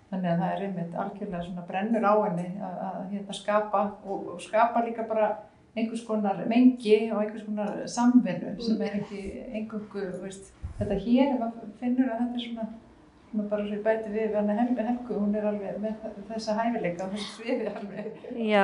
[0.09, 4.81] Þannig að það er einmitt algjörlega svona brennur á henni að hérna skapa og skapa
[4.85, 5.27] líka bara
[5.77, 9.23] einhvers konar mengi og einhvers konar samvinnu sem er ekki
[9.61, 12.69] engungu, veist, þetta hér maður finnur að þetta er svona
[13.29, 17.13] svona bara svo bæti við hann Helgu, Helgu, hún er alveg með þessa hæfileika og
[17.13, 18.07] þessu sviði alveg.
[18.49, 18.63] Já,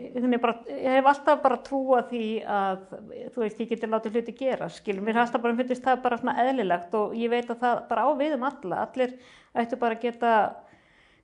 [0.00, 2.22] ég, bara, ég hef alltaf bara trúa því
[2.56, 2.86] að,
[3.34, 6.20] þú veist, ég geti látið hluti gera, skilum, mér hafst að bara finnst það bara
[6.22, 9.16] svona eðlilegt og ég veit að það bara á við um alla, allir
[9.56, 10.32] ættu bara að geta,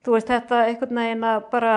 [0.02, 1.74] þú veist, þetta einhvern veginn að bara,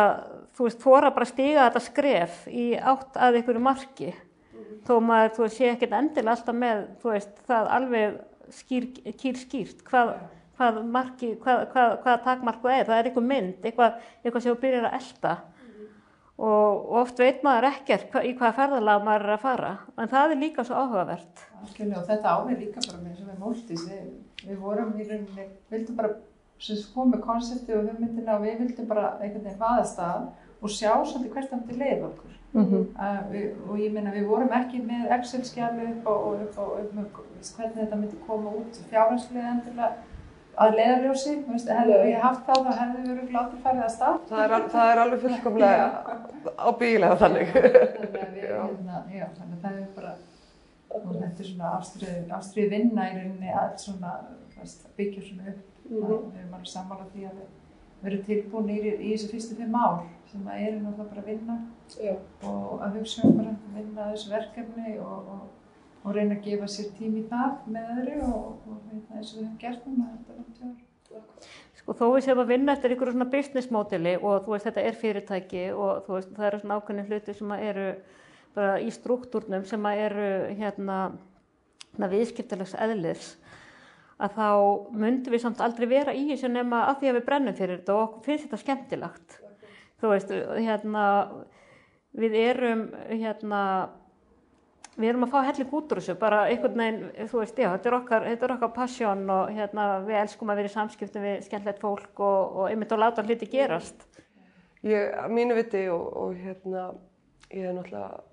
[0.57, 4.77] þú veist, þóra bara stiga þetta skref í átt að einhverju marki, mm.
[4.87, 8.21] þó maður, þú veist, sé ekkert endilega alltaf með, þú veist, það alveg
[8.55, 8.87] skýr,
[9.21, 10.15] kýr skýrt, hvað,
[10.57, 14.89] hvað, marki, hvað, hvað, hvað takmarku er, það er einhver mynd, eitthvað, eitthvað sem byrjar
[14.89, 15.87] að elda mm.
[16.37, 20.13] og, og oft veit maður ekkert hva, í hvaða ferðalag maður er að fara, en
[20.13, 21.49] það er líka svo áhugavert.
[21.61, 24.07] Alkjörlega og þetta áveg líka bara með sem er múltis, við,
[24.45, 26.17] við vorum í rauninni, vildum bara
[26.93, 30.25] koma með konsepti og hugmyndina og við vildum bara einhvern veginn vaðast að
[30.61, 32.33] og sjá svolítið hvert það myndi leið okkur.
[32.55, 32.83] Mm -hmm.
[33.05, 37.49] uh, við, og ég meina við vorum ekki með Excel-skjali upp og, og, og, og
[37.55, 39.91] hvernig þetta myndi koma út fjárhanslega endilega
[40.55, 44.21] að leiðarljósi, hefðu við haft það þá hefðu við verið glátið farið að stað.
[44.29, 45.87] Það er, það er alveg fullkomlega
[46.67, 47.49] á bílega þannig.
[47.55, 50.13] Að hérna, þannig að það er bara
[50.95, 51.71] og þetta er svona
[52.39, 54.11] ástriði vinna í rauninni svona
[54.95, 56.31] byggjur svona upp mm -hmm.
[56.33, 57.35] við erum alveg sammála því að
[58.01, 61.29] við erum tilbúin í, í þessu fyrstu fimm ár sem að erum náttúrulega bara að
[61.31, 61.55] vinna
[61.99, 62.15] já.
[62.43, 65.41] og að hugsa um bara að vinna þessu verkefni og, og
[66.05, 69.45] og reyna að gefa sér tím í það með öðru og, og eins og við
[69.45, 70.83] hefum gert núna þetta tjóðar.
[71.79, 74.83] Sko þó við séum að vinna eftir einhverjum svona business módeli og þú veist þetta
[74.85, 77.87] er fyrirtæki og þú veist það eru svona ákveðin hluti sem eru
[78.55, 80.99] bara í struktúrnum sem eru hérna,
[81.95, 83.31] hérna viðskiptilegs eðlis
[84.15, 84.49] að þá
[84.95, 87.97] myndum við samt aldrei vera í þessu nema af því að við brennum fyrir þetta
[87.99, 89.37] og finnst þetta skemmtilagt.
[89.99, 91.05] Þú veist hérna
[92.15, 93.61] við erum hérna
[94.95, 97.89] við erum að fá helling út úr þessu, bara einhvern veginn, þú veist, já, þetta
[97.89, 101.41] er okkar, þetta er okkar passion og hérna, við elskum að vera í samskiptum við
[101.47, 104.05] skemmtilegt fólk og, og einmitt að láta hluti gerast.
[104.85, 106.85] Ég, að mínu viti og, og hérna,
[107.49, 108.23] ég hef náttúrulega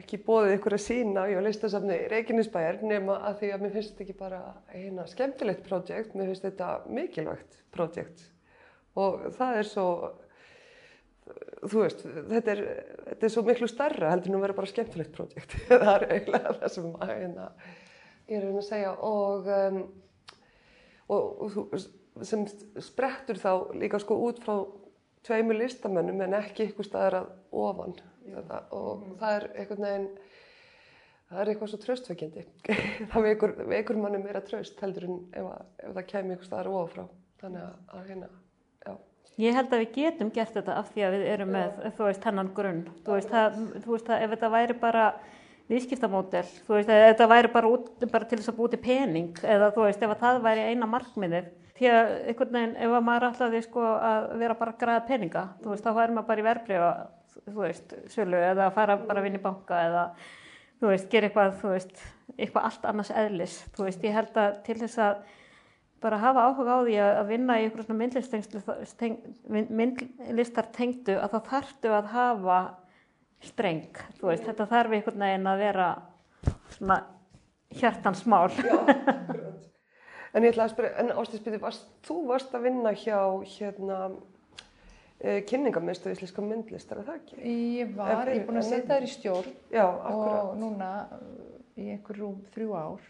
[0.00, 4.04] ekki bóðið ykkur að sína á listasafni Reykjanesbæjar nema að því að mér finnst þetta
[4.06, 8.28] ekki bara eina skemmtilegt prójekt, mér finnst þetta mikilvægt prójekt
[8.96, 9.88] og það er svo
[11.62, 12.62] þú veist, þetta er,
[13.08, 15.56] þetta er svo miklu starra heldur en að vera bara skemmtilegt projekt.
[15.70, 17.48] Það er eiginlega það sem að, hérna,
[18.28, 18.92] ég er að segja.
[19.08, 19.82] Og, um,
[21.12, 22.46] og, og sem
[22.82, 24.56] sprettur þá líka sko út frá
[25.26, 27.30] tveimu listamönnum en ekki ykkur staðar að
[27.62, 27.94] ofan
[28.28, 29.16] þetta, og mm.
[29.22, 30.08] það er einhvern veginn
[31.32, 32.46] það er eitthvað svo tröstveikindi
[33.12, 36.72] það veikur, veikur manni meira tröst heldur en ef, að, ef það kemur ykkur staðar
[36.82, 37.04] ofrá
[37.42, 38.32] þannig að, að hérna
[39.40, 42.26] Ég held að við getum gert þetta af því að við erum með, þú veist,
[42.28, 42.82] hennan grunn.
[43.06, 45.04] Þú veist, það, þú veist það, ef þetta væri bara
[45.70, 49.70] viðskiptamódel, þú veist, ef þetta væri bara, út, bara til þess að búti pening eða
[49.72, 53.62] þú veist, ef það væri eina markmiðið, því að einhvern veginn ef að maður ætlaði
[53.64, 56.92] sko að vera bara að græða peninga, þú veist, þá væri maður bara í verbreyfa,
[57.46, 60.04] þú veist, sölu eða fara bara að vinna í banka eða
[60.80, 62.02] þú veist, gera eitthvað, þú veist,
[62.36, 65.14] eitthvað allt annars eðlis, þú veist, ég held að til þess að
[66.02, 68.02] bara hafa áhuga á því að vinna í einhverjum svona
[69.78, 72.60] myndlistar tengdu að þá þarftu að hafa
[73.42, 75.88] streng, þú veist, þetta þarf einhvern veginn að vera
[76.74, 76.98] svona
[77.78, 78.50] hjartansmál.
[78.58, 78.78] Já.
[80.32, 81.58] En ég ætla að spyrja, en Ástíðsbyrði,
[82.06, 83.96] þú varst að vinna hjá hérna
[85.22, 87.40] uh, kynningarmiðstöðu íslenska myndlistar, er það ekki?
[87.78, 90.90] Ég var, ég er búin að setja þér í stjórn Já, og núna
[91.78, 93.08] í einhver rúm þrjú ár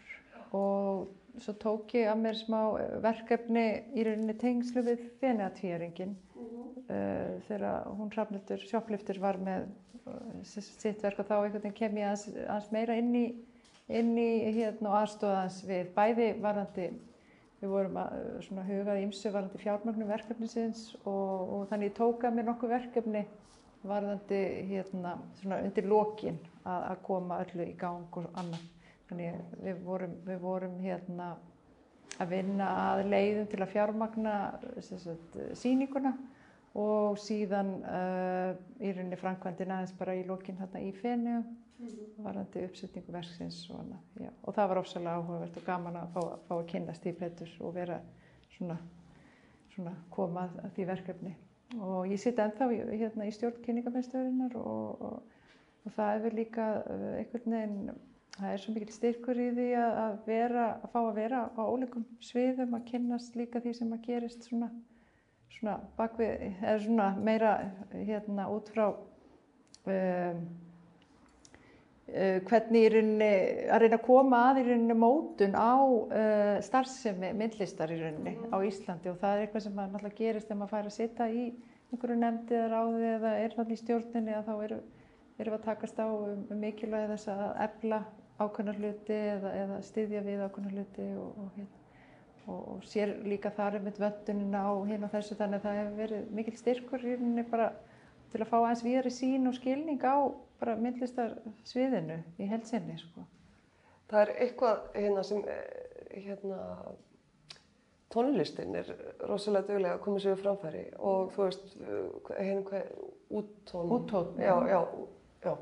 [0.53, 2.59] og svo tók ég að mér smá
[3.03, 3.65] verkefni
[3.97, 6.67] í rauninni tengslu við Fenea-tvíaringin mm -hmm.
[6.87, 9.71] uh, þegar hún Hrafnildur Sjópliftur var með
[10.43, 13.25] sitt verk og þá einhvern veginn kem ég aðeins meira inn í,
[13.87, 16.89] inn í hérna og aðstóðans við bæði varandi
[17.63, 22.35] við vorum að svona hugað ímsu varandi fjármögnum verkefnisins og, og þannig ég tók að
[22.35, 23.23] mér nokkuð verkefni
[23.87, 25.15] varðandi hérna
[25.61, 28.67] undir lokin að, að koma öllu í gang og annað.
[29.07, 31.31] Þannig við vorum, við vorum hérna
[32.21, 34.35] að vinna að leiðum til að fjármagna
[34.83, 36.13] sagt, síninguna
[36.79, 41.41] og síðan uh, í rauninni framkvæmdin aðeins bara í lokin hérna í fennu.
[42.23, 44.27] Varandi uppsetningu verksins og annað.
[44.43, 47.73] Og það var ofsalega áhugavert og gaman að fá, fá að kynast í betur og
[47.75, 47.99] vera
[48.55, 48.77] svona,
[49.75, 51.35] svona komað að því verkefni.
[51.81, 55.33] Og ég sitt ennþá hérna í stjórn kynningamestöðurinnar og, og
[55.83, 56.65] og það er líka
[57.19, 57.93] einhvern veginn,
[58.37, 62.05] það er svo mikil styrkur í því að vera, að fá að vera á ólíkum
[62.23, 64.69] sviðum, að kynnast líka því sem að gerist svona,
[65.57, 67.53] svona bakvið, eða svona meira
[67.93, 70.43] hérna út frá um, uh,
[72.07, 73.27] hvernig í rauninni,
[73.71, 78.57] að reyna að koma að í rauninni mótun á uh, starfsemi myndlistar í rauninni á
[78.59, 79.09] Íslandi.
[79.09, 81.45] Og það er eitthvað sem maður náttúrulega gerist þegar maður fær að sitja í
[81.93, 84.81] einhverju nefndi eða ráði eða er náttúrulega í stjórninni að þá eru
[85.37, 88.01] við að takast á um, um mikilvægi þess að efla
[88.41, 91.81] ákveðnar hluti eða, eða styðja við ákveðnar hluti og, og, hérna,
[92.45, 95.39] og, og sér líka þar um vöndunina á hérna þessu.
[95.39, 97.71] Þannig að það hefur verið mikil styrkur í rauninni bara
[98.33, 100.17] til að fá aðeins viðri sín og skilning á
[100.63, 103.25] bara myndlistar sviðinu í helsinni sko.
[104.11, 105.41] Það er eitthvað hérna sem
[106.13, 106.59] hérna
[108.13, 108.91] tónlistin er
[109.25, 111.75] rosalega dögulega að koma sér framfæri og þú veist
[112.37, 112.91] hérna hvað
[113.33, 114.79] úttón úttón, já, já,
[115.43, 115.53] já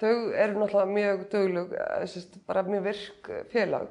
[0.00, 1.74] þau eru náttúrulega mjög dögulug
[2.46, 3.90] bara mjög virk félag.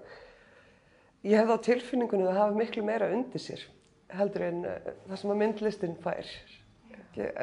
[1.24, 3.66] Ég hef þá tilfinningunni að hafa miklu meira undir sér
[4.16, 6.30] heldur en það sem að myndlistin fær.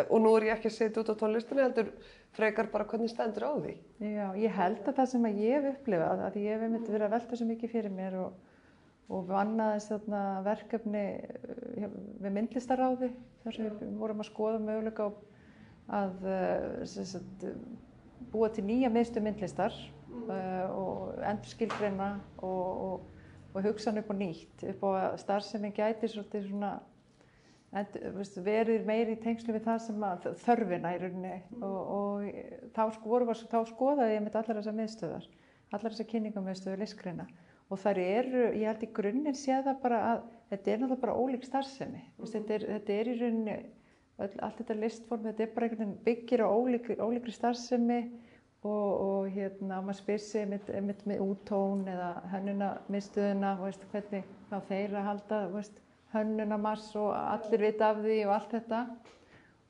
[0.09, 1.92] Og nú er ég ekki að setja út á tónlistinni heldur
[2.37, 3.77] frekar bara hvernig stendur á því
[4.12, 7.09] Já, ég held að það sem að ég hef upplifað að ég hef myndið verið
[7.09, 8.44] að velta svo mikið fyrir mér og
[9.12, 11.05] og vannaðist þarna verkefni
[12.22, 13.11] við myndlistaráði
[13.44, 15.11] þar sem við vorum að skoða möguleika
[15.94, 16.16] að
[16.90, 17.44] sagt,
[18.33, 20.25] búa til nýja miðstu myndlistar mm.
[20.27, 22.09] uh, og endur skilgreina
[22.42, 23.07] og, og,
[23.55, 24.90] og hugsa hann upp á nýtt upp á
[25.22, 26.72] starfsemi gæti svolítið svona
[28.46, 31.35] verið meiri í tengslu við það sem að þörfina í rauninni.
[31.57, 31.64] Mm.
[31.66, 35.29] og, og þá, voru, þá skoðaði ég mitt allar þessar miðstöðar
[35.74, 37.26] allar þessar kynningamöðstöðu listgreina.
[37.66, 40.20] Og þar eru, ég held í grunninn sé það bara að
[40.52, 42.02] þetta er náttúrulega bara ólík starfsemi.
[42.05, 42.29] Mm.
[42.35, 46.05] þetta, er, þetta er í rauninni öll, allt þetta listform, þetta er bara einhvern veginn
[46.07, 48.00] byggir á ólíkri, ólíkri starfsemi.
[48.66, 54.24] Og, og hérna maður spyr sig með, með, með úttón eða hönnuna mistuðuna veist, hvernig
[54.48, 55.76] þá þeir að halda veist,
[56.16, 58.81] hönnuna mass og allir vita af því og allt þetta.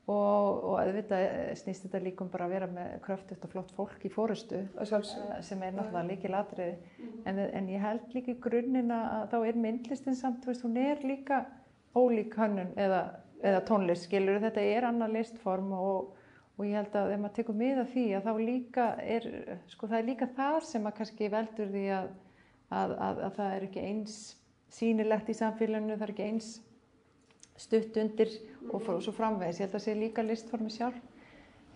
[0.07, 1.25] Og, og auðvitað
[1.59, 4.61] snýst þetta líkum bara að vera með kröftut og flott fólk í fórustu
[5.43, 9.59] sem er náttúrulega líki ladrið en, en ég held líka í grunninn að þá er
[9.65, 11.41] myndlistin samt, veist, hún er líka
[11.91, 13.01] ólík hönnun eða,
[13.43, 16.15] eða tónlist, skilur, þetta er annað listform og,
[16.55, 19.29] og ég held að ef maður tekur miða því að þá líka er,
[19.73, 22.11] sko það er líka það sem að kannski veldur því að,
[22.69, 24.19] að, að, að það er ekki eins
[24.73, 26.49] sínilegt í samfélaginu, það er ekki eins
[27.57, 28.31] stutt undir
[28.71, 29.59] og svo framvegis.
[29.61, 30.97] Ég held að það sé líka listformi sjálf.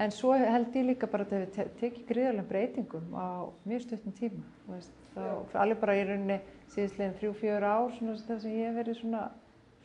[0.01, 4.43] En svo held ég líka bara að það tekið gríðarlega breytingum á mjög stuttum tíma.
[4.69, 5.25] Veist, þá,
[5.61, 6.39] alveg bara í rauninni
[6.73, 9.23] síðustleginn þrjú, fjör ár þar sem ég hef verið svona,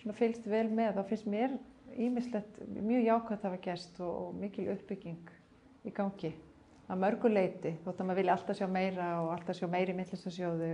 [0.00, 0.96] svona fylgst vel með.
[0.96, 1.56] Þá finnst mér
[1.96, 5.34] ímislegt mjög jákvæmt að hafa gæst og, og mikil uppbygging
[5.84, 6.32] í gangi.
[6.86, 10.68] Að mörgu leiti, þótt að maður vilja alltaf sjá meira og alltaf sjá meiri mittlistasjóðu.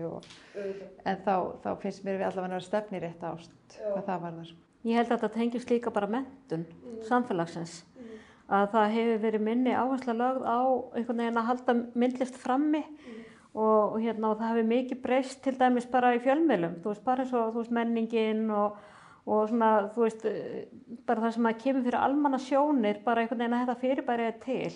[1.08, 4.36] En þá, þá finnst mér við allavega að vera stefni rétt ást hvað það var
[4.36, 4.52] þar.
[4.82, 7.00] Ég held að þetta tengjast líka bara mentun mm.
[7.08, 7.78] samfélagsins.
[7.96, 8.12] Mm.
[8.58, 10.60] Að það hefur verið minni áhersla lögð á
[10.98, 13.18] einhvern veginn að halda myndlist frammi mm.
[13.54, 16.80] og, og, hérna, og það hefur mikið breyst til dæmis bara í fjölmjölum.
[16.82, 18.76] Þú veist bara eins og veist, menningin og,
[19.24, 20.64] og svona, þú veist, eh,
[21.08, 24.42] bara það sem að kemur fyrir almanna sjónir, bara einhvern veginn að þetta fyrirbæri er
[24.44, 24.74] til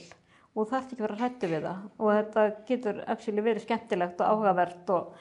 [0.56, 1.82] og þarf ekki vera hrættu við það.
[2.00, 5.12] Og þetta getur actually verið skemmtilegt og áhugavert og,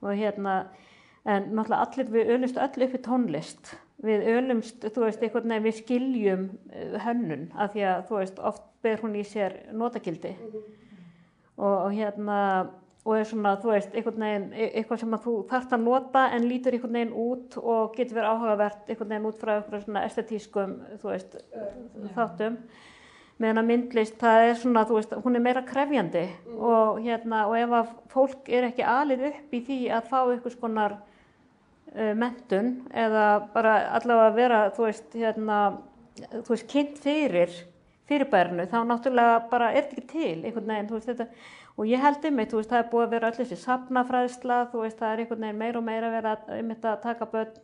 [0.00, 0.54] og hérna,
[1.28, 3.74] en náttúrulega allir við ölumst öll upp í tónlist,
[4.04, 8.42] við ölumst, þú veist, einhvern veginn við skiljum eh, hönnun af því að, þú veist,
[8.50, 10.34] oft ber hún í sér notagildi.
[11.58, 12.38] Og, og hérna,
[13.08, 16.26] og er svona, þú veist, einhvern veginn, e- eitthvað sem að þú þarft að nota
[16.36, 20.04] en lítur einhvern veginn út og getur verið áhugavert einhvern veginn út frá einhverjum svona
[20.08, 21.36] estetískum, þú veist,
[22.16, 22.62] þáttum.
[23.38, 26.24] Meðan að myndlist, það er svona, þú veist, hún er meira krefjandi
[26.58, 30.56] og hérna, og ef að fólk er ekki alið upp í því að fá einhvers
[30.58, 35.60] konar uh, mentun eða bara allavega vera, þú veist, hérna,
[36.18, 37.54] þú veist, kynnt fyrir
[38.08, 42.02] fyrirbærinu, þá náttúrulega bara er þetta ekki til einhvern veginn, þú veist, þetta, og ég
[42.02, 44.98] held um eitt, þú veist, það er búið að vera öll þessi safnafræðsla, þú veist,
[44.98, 47.58] það er einhvern veginn meira og meira að vera um þetta að taka börn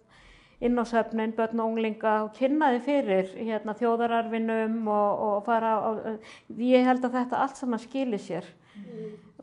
[0.60, 5.72] inn á söfnin, börn og unglinga og kynna þið fyrir hérna, þjóðararfinum og, og fara
[5.80, 5.90] á,
[6.58, 8.44] ég held að þetta allt saman skilir sér.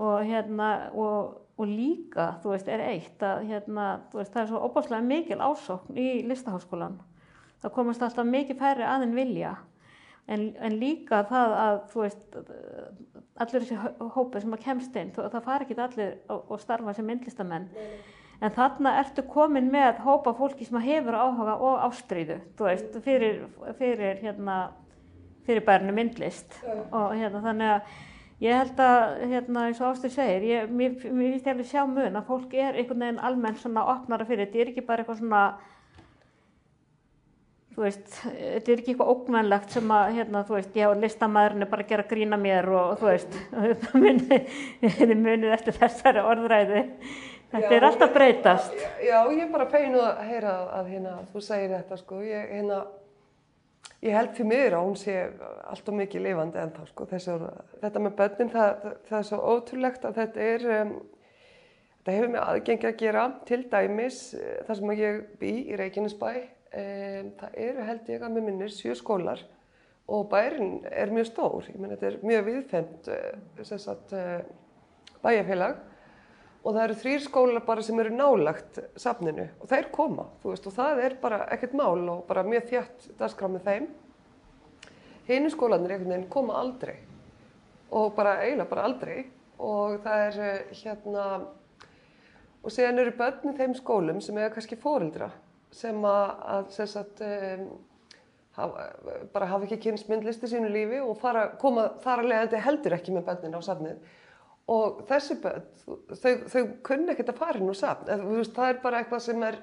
[0.01, 4.49] Og hérna og, og líka, þú veist, er eitt að hérna, þú veist, það er
[4.53, 6.99] svo opáslega mikil ásókn í listaháskólan
[7.61, 9.51] það komast alltaf mikið færri aðeins vilja.
[10.31, 12.35] En, en líka það að þú veist
[13.41, 17.05] allir þessi hó- hópur sem að kemst inn það fara ekki allir og, starfa sem
[17.05, 17.67] myndlistamenn
[18.41, 23.43] en þarna ertu komin með hópa fólki sem hefur áhuga og ástríðu þú veist, fyrir,
[23.77, 24.61] fyrir hérna
[25.45, 26.55] fyrir bærinu myndlist.
[26.91, 27.91] Og hérna þannig að
[28.41, 32.17] ég held að hérna eins og Ástur segir ég, mér, finnst ég alveg sjá mun
[32.17, 34.63] að fólk er einhvern veginn almennt svona opnara fyrir þetta.
[34.63, 35.43] Er ekki bara eitthvað svona
[37.71, 41.69] þú veist, þetta er ekki eitthvað ógnvænlegt sem að, hérna, þú veist, já, listamæðurinn er
[41.71, 43.37] bara að gera grína mér og, þú veist,
[44.99, 46.83] þið munið eftir þessari orðræði.
[47.51, 48.75] Þetta Já, er alltaf breytast.
[49.03, 52.19] Já, ég er bara feinu að heyra að hérna, þú segir þetta sko.
[52.23, 52.77] Ég, hérna,
[54.05, 55.15] ég held því miður að hún sé
[55.73, 57.07] alltaf mikið lifandi ennþá sko.
[57.11, 60.93] Þessi, orð- þetta með börnin, það, það, er svo ótrúlegt að þetta er, um,
[61.99, 63.25] þetta hefur með aðgengi að gera.
[63.51, 66.31] Til dæmis, eh, þar sem að ég bý í Reykjanesbæ,
[66.71, 69.43] um, það eru held ég að með minnir sjö skólar
[70.07, 71.67] og bærin er mjög stór.
[71.67, 74.41] Ég menn þetta er mjög viðfemt uh,
[75.21, 75.87] bæjarfélag
[76.61, 79.47] og það eru þrýr skólar bara sem eru nálagt safninu.
[79.61, 83.07] Og þeir koma, þú veist, og það er bara ekkert mál og bara mjög þjætt
[83.19, 83.87] dagskrá með þeim.
[85.29, 86.99] Hinu skólanir einhvern veginn koma aldrei.
[87.91, 89.17] Og bara eiginlega bara aldrei.
[89.61, 91.25] Og það er eh, hérna
[92.61, 95.31] og síðan eru börn í þeim skólum sem eiga kannski fóreldra
[95.73, 97.67] sem að, að sem sagt, um,
[98.57, 98.87] hafa,
[99.33, 102.97] bara hafa ekki kynst myndlist í sínu lífi og fara, koma þar að leiðandi heldur
[102.97, 104.17] ekki með börnin á safnið
[104.71, 105.67] og þessi börn,
[106.15, 109.57] þau, þau kunni ekkert að fara þú veist, það er bara eitthvað sem er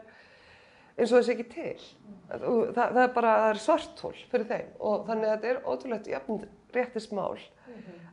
[0.98, 1.86] eins og þessi ekki til.
[2.28, 4.70] Það, það er bara, það er svarthól fyrir þeim.
[4.90, 6.44] Og þannig að þetta er ótrúlegt jafn
[6.74, 7.38] réttismál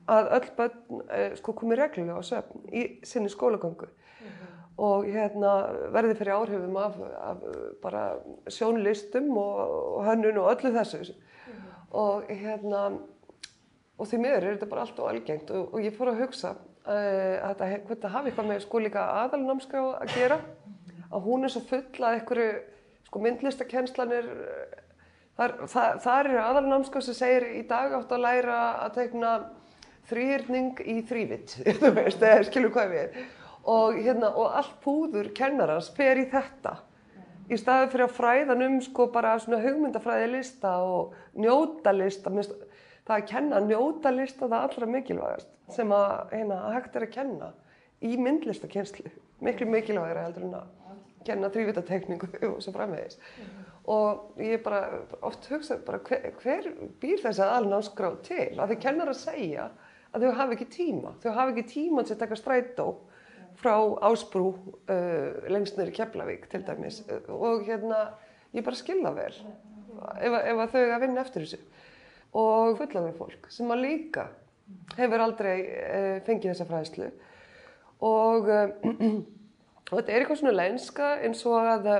[0.05, 3.89] að öll börn eh, sko komi reglulega á söfn í sinni skólagöngu.
[4.85, 5.53] Og hérna
[5.95, 7.43] verði fyrir áhrifum af, af
[7.81, 8.05] bara
[8.51, 9.59] sjónlistum og,
[9.97, 11.15] og hönnun og öllu þessu.
[11.95, 12.89] Og hérna
[13.95, 16.55] og því miður er þetta bara allt og algengt og, og ég fór að hugsa
[16.85, 20.39] að þetta, það hafi eitthvað með sko líka aðalnámskrá að gera.
[21.11, 22.49] Að hún er svo full að einhverju
[23.07, 24.81] sko myndlistakennslan er eh,
[25.37, 29.35] þar, það, þar er aðalnámskrá sem segir í dag átt að læra að teikna
[30.09, 31.57] þrýrning í þrývitt
[32.49, 33.17] skilur hvað við
[33.65, 36.75] og hérna, og allt púður kennarans fer í þetta.
[37.49, 42.53] Í staði fyrir að fræðan um sko bara svona hugmyndafræði lista og njóta lista minnst,
[43.05, 47.13] það að kenna njóta lista það allra mikilvægast sem að hérna, að hægt er að
[47.15, 47.51] kenna
[48.05, 49.11] í myndlistakenslu
[49.45, 50.67] miklu mikilvægara heldur en að
[51.25, 53.17] kenna þrývitatekningu og svo framvegis.
[53.89, 56.69] Og ég bara oft hugsa bara hver, hver
[57.01, 58.53] býr þessi aðalnámskrá til?
[58.61, 59.67] Að þau kennar að segja
[60.15, 61.13] að þau hafi ekki tíma.
[61.21, 62.87] Þau hafi ekki tíma til að taka strætó
[63.59, 63.73] frá
[64.05, 67.01] Ásbrú uh, lengst í Keflavík til dæmis.
[67.29, 68.07] Og hérna
[68.55, 71.61] ég bara skilða vel ef, að- ef að þau að vinna eftir þessu
[72.35, 74.27] og fulla við fólk sem að líka
[74.97, 77.09] hefur aldrei uh, fengið þessa fræðslu.
[78.05, 78.73] Og, uh,
[79.89, 81.99] og þetta er eitthvað svona lenska eins og að uh,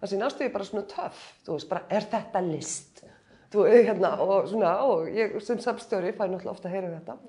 [0.00, 1.24] það sé næstu bara svona töff.
[1.46, 3.02] Þú veist bara er þetta list?
[3.52, 7.14] Þú veist hérna og svona og ég sem samstjóri fæ náttúrulega ofta að heyra þetta.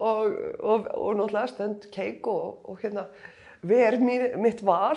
[0.00, 0.32] Og,
[0.64, 3.02] og, og náttúrulega stönd keik og, og hérna
[3.60, 4.96] ver mín, mitt val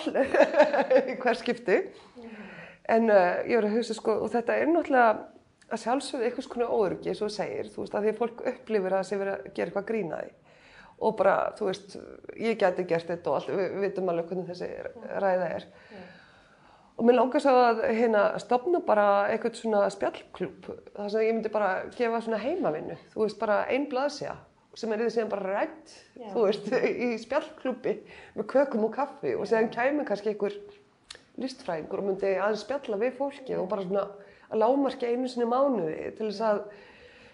[1.21, 1.81] hver skipti.
[2.87, 5.32] En uh, ég var að hugsa sko og þetta er náttúrulega
[5.71, 8.41] að sjálfsögðu einhvers konar óöryggi eins og þú segir, þú veist, að því að fólk
[8.51, 10.33] upplifir að það sé verið að gera eitthvað grínaði
[11.03, 11.95] og bara, þú veist,
[12.39, 14.69] ég geti gert þetta og allt, við, vitum alveg hvernig þessi
[15.23, 15.65] ræða er.
[16.93, 21.51] Og mér langar svo að hérna stopna bara eitthvað svona spjallklúb þar sem ég myndi
[21.51, 24.35] bara gefa svona heimavinnu þú veist bara einn blaðsja
[24.77, 25.95] sem er því sem bara rætt
[26.35, 27.95] þú veist í spjallklúbi
[28.37, 30.55] með kökum og kaffi og séðan kæmi kannski einhver
[31.41, 34.05] listfræðingur og myndi aðeins spjalla við fólki og bara svona
[34.53, 36.65] að lámarki einu sinni mánuði til þess að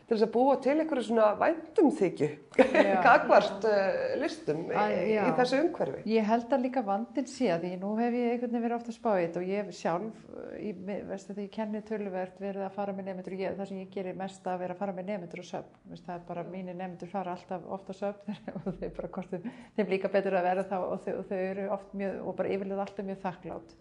[0.09, 2.27] til þess að búa til einhverju svona væntumþykju
[3.05, 5.19] gagvart uh, listum í, Æ, já.
[5.21, 6.01] í þessu umhverfi.
[6.09, 8.95] Ég held að líka vandin sé að því nú hef ég einhvern veginn verið ofta
[8.95, 10.23] spáið og ég sjálf,
[10.57, 13.69] í, veist að því ég kenni töluvert verið að fara með nefndur og ég, það
[13.69, 16.27] sem ég gerir mest að vera að fara með nefndur og söfn, veist, það er
[16.31, 19.45] bara mínir nefndur fara alltaf ofta söfn og þeir bara kostum
[19.77, 22.55] þeim líka betur að vera þá og þau, og þau eru oft mjög, og bara
[22.55, 23.77] yfirlega alltaf mjög þakklátt.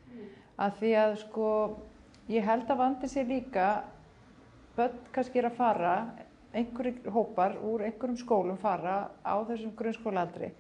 [0.59, 1.49] Að því að sko,
[2.29, 3.69] ég held að vandin sé líka
[4.77, 5.95] börn kannski er að fara,
[6.55, 10.53] einhverjum hópar úr einhverjum skólum fara á þessum grunnskólaaldri.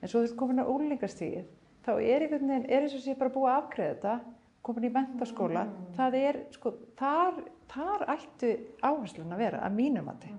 [0.00, 1.46] En svo þú ert komin á úrlingastíð
[1.84, 4.14] þá er einhvern veginn, er eins og sé bara búið að afgreða þetta,
[4.66, 5.64] komin í mentaskóla
[5.96, 7.40] það er, sko, þar
[7.70, 8.50] þar ættu
[8.82, 10.30] áherslan að vera að mínum mati.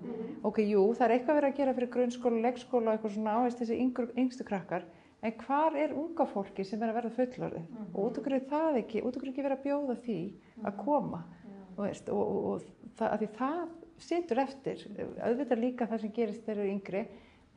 [0.44, 3.62] Ok, jú, það er eitthvað verið að gera fyrir grunnskóla, leggskóla og eitthvað svona áherslu
[3.62, 4.84] þessi yngstu krakkar
[5.22, 7.62] en hvar er unga fólki sem er að verða fullorði
[7.92, 10.18] og út okkur er það ekki, út okkur er ekki verið að bjóða því
[10.62, 11.22] að koma?
[11.76, 13.60] Veist, og, og, og það, að því það
[14.02, 14.82] situr eftir,
[15.22, 17.02] auðvitað líka það sem gerist þegar eru yngri,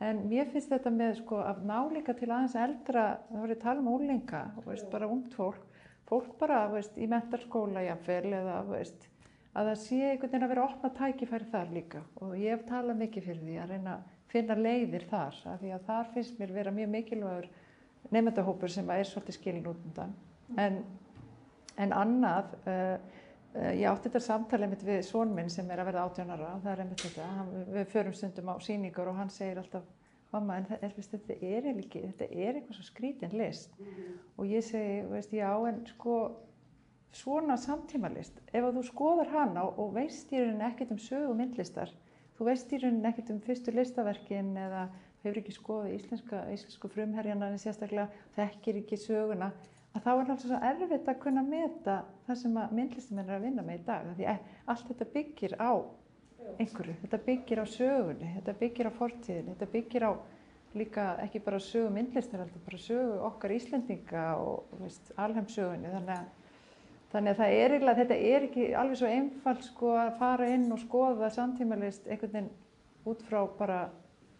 [0.06, 3.90] en mér finnst þetta með sko að náleika til aðeins eldra, það voru tala um
[3.92, 5.66] ólinga, veist, bara ungt fólk,
[6.08, 9.08] fólk bara veist, í mentarskóla jafnvel eða veist,
[9.56, 12.02] að það sé einhvern veginn að vera opna tækifæri þar líka.
[12.20, 13.96] Og ég hef talað mikið fyrir því að reyna
[14.32, 17.50] finna leiðir þar, af því að þar finnst mér vera mjög mikilvægur
[18.14, 20.14] nefndahópur sem er svolítið skilin út undan,
[20.62, 20.80] en,
[21.82, 23.22] en annað, uh,
[23.56, 26.48] Uh, ég átti þetta samtali mitt við són minn sem er að verða 18 ára,
[26.60, 29.86] það er einmitt þetta, hann, við förum stundum á síningar og hann segir alltaf,
[30.28, 33.72] mamma en er, veist, þetta er ekki, þetta er eitthvað svo skrítin list.
[33.80, 36.16] Mm og ég segi, veist, já en sko
[37.16, 41.00] svona samtíma list, ef að þú skoðar hana og, og veist í rauninni ekkert um
[41.00, 41.94] sögu myndlistar,
[42.36, 44.86] þú veist í rauninni ekkert um fyrstu listaverkin eða
[45.22, 49.50] hefur ekki skoðið íslenska, íslensku frumherjana en sérstaklega þekkir ekki söguna
[49.96, 53.46] að þá er alltaf svo erfitt að kunna meta það sem að myndlistamenn er að
[53.48, 55.72] vinna með í dag því allt þetta byggir á
[56.62, 60.12] einhverju, þetta byggir á sögunni þetta byggir á fortíðinni, þetta byggir á
[60.76, 64.82] líka ekki bara sögu myndlistar heldur bara sögu okkar Íslendinga og
[65.16, 66.26] alheimsögunni þannig að,
[67.12, 70.66] þannig að það er eiginlega þetta er ekki alveg svo einfalt sko að fara inn
[70.72, 72.50] og skoða samtímalist einhvern veginn
[73.06, 73.80] út frá bara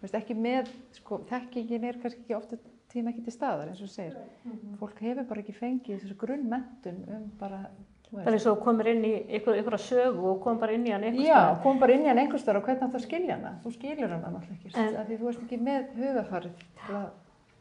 [0.02, 2.58] veist, ekki með, sko, þekkingin er kannski ekki ofta
[2.92, 4.16] tíma ekki til staðar eins og segir.
[4.44, 4.78] Mm -hmm.
[4.80, 7.66] Fólk hefur bara ekki fengið þessu grunnmentun um bara...
[8.10, 11.26] Það er svo komir inn í einhverja sögu og kom bara inn í hann einhvers
[11.26, 11.56] staðar.
[11.56, 13.58] Já, kom bara inn í hann einhvers staðar og hvernig það skilja hana.
[13.64, 16.52] Þú skiljur hana náttúrulega ekki, en, af því þú ert ekki með hugafarið
[16.86, 17.08] til að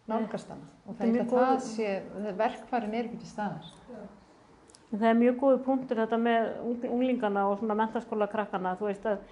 [0.08, 0.68] nálgast hana.
[0.86, 1.90] Og það er það sé,
[2.38, 3.66] verkfarin er ekki til staðar.
[4.96, 9.10] En það er mjög góði punktur þetta með unglingana og svona mentaskóla krakkana, þú veist
[9.12, 9.26] að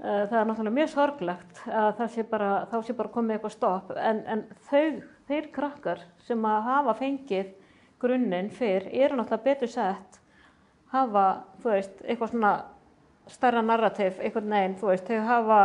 [0.00, 3.90] Eh, það er náttúrulega mjög sorglegt að sé bara, þá sé bara komið eitthvað stopp.
[4.00, 7.50] En, en þau, þeir krakkar sem að hafa fengið
[8.00, 10.16] grunninn fyrr eru náttúrulega betur sett
[10.94, 11.26] hafa,
[11.60, 12.54] þú veist, eitthvað svona
[13.28, 15.60] starra narrativ, eitthvað neginn, þú veist, þau hafa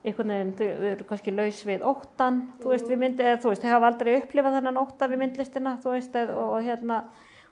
[0.00, 3.74] eitthvað neginn, þau eru kannski laus við óttan, þú veist, við myndið, þú veist, þau
[3.74, 7.02] hafa aldrei upplifað þennan ótta við myndlistina, þú veist, og, og hérna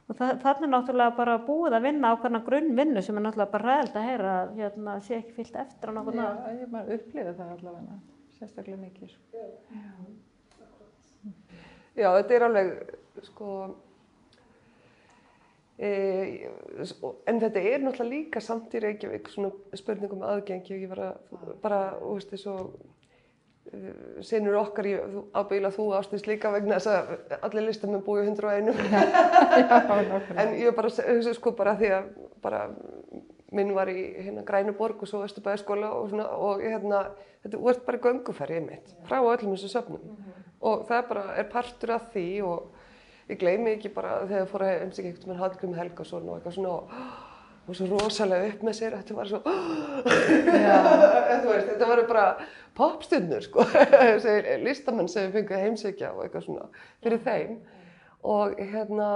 [0.09, 3.53] Og það, það er náttúrulega bara búið að vinna á hvernig grunnvinnu sem er náttúrulega
[3.53, 6.31] bara ræðilt að heyra að hérna, sé ekki fyllt eftir á náttúrulega.
[6.39, 7.99] Já, ég bara upplifið það allavega,
[8.39, 9.13] sérstaklega mikið.
[9.13, 9.45] Sko.
[9.75, 10.09] Já.
[11.99, 12.73] Já, þetta er alveg,
[13.27, 13.53] sko,
[15.77, 15.89] e,
[17.29, 19.51] en þetta er náttúrulega líka samt í Reykjavík svona
[19.81, 22.55] spurningum aðgengi og ég var að bara, þú veist, þessu
[23.69, 24.95] Eh, senur okkar í
[25.37, 28.71] ábyggilega þú ástist líka vegna þess að allir listamenn búið 101
[30.41, 32.07] en ég bara hugsa sko bara því að
[32.41, 32.63] bara
[33.53, 37.03] minn var í hérna Grænuborg og svo Östubæðaskóla og svona og hérna
[37.45, 40.01] þetta vart bara gönguferðið mitt frá öllum þessu söfnum.
[40.01, 40.51] Mm -hmm.
[40.61, 42.71] og það bara er partur af því og
[43.29, 46.69] ég gleymi ekki bara þegar fór að heimsækja eitthvað með Hallgrim Helgason og eitthvað svona
[46.69, 47.28] og
[47.69, 49.41] og svo rosalega upp með sér þetta var svo
[51.49, 52.27] veist, þetta var bara
[52.79, 53.65] popstundnur sko.
[54.67, 56.69] Listamenn sem fengið heimsækja og eitthvað svona
[57.05, 57.57] fyrir þeim.
[58.29, 59.09] Og hérna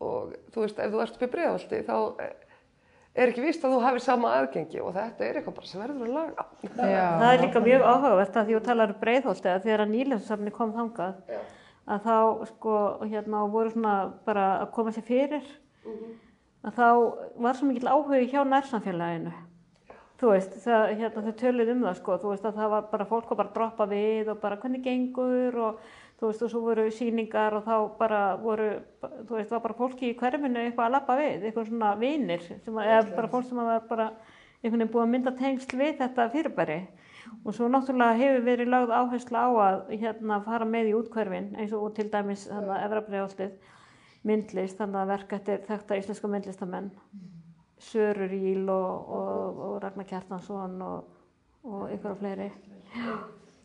[0.00, 1.96] og þú veist ef þú ert í bregðaldi þá
[3.20, 6.08] er ekki víst að þú hafið sama aðgengi og þetta er eitthvað bara sem verður
[6.08, 6.46] að laga.
[6.64, 7.06] Já.
[7.20, 9.94] Það er líka mjög áhugavert að því að þú talar um breiðholti að þegar að
[9.94, 11.40] nýlefnsafni kom þangað Já.
[11.90, 12.16] að þá
[12.54, 13.94] sko hérna voru svona
[14.26, 15.54] bara að koma sér fyrir.
[15.84, 16.18] Mm -hmm
[16.64, 16.86] að þá
[17.46, 19.32] var svo mikil áhugi hjá nærsamfélaginu.
[20.20, 23.06] Þú veist, það, hérna, þau töluð um það sko, þú veist að það var bara
[23.08, 25.56] fólk að bara droppa við og bara hvernig gengur?
[25.56, 25.78] og
[26.20, 28.66] þú veist, og svo voru síningar og þá bara voru,
[29.00, 33.16] þú veist, var bara fólki í hverfinu eitthvað að lappa við, eitthvað svona var- eða
[33.16, 34.10] bara fólk sem var bara
[34.62, 36.80] einhvern veginn búið að mynda tengsl við þetta fyrirbæri.
[37.46, 41.72] Og svo náttúrulega hefur verið lögð áherslu á að hérna fara með í útkverfin eins
[41.72, 43.50] og til dæmis þannig að Efrabriðáldið
[44.26, 46.90] myndlist, þannig að verk eftir þekkta íslenska myndlistamenn
[47.80, 51.20] Sörur Íl og, og, og Ragnar Kjartansson og,
[51.64, 52.48] og ykkur og fleiri.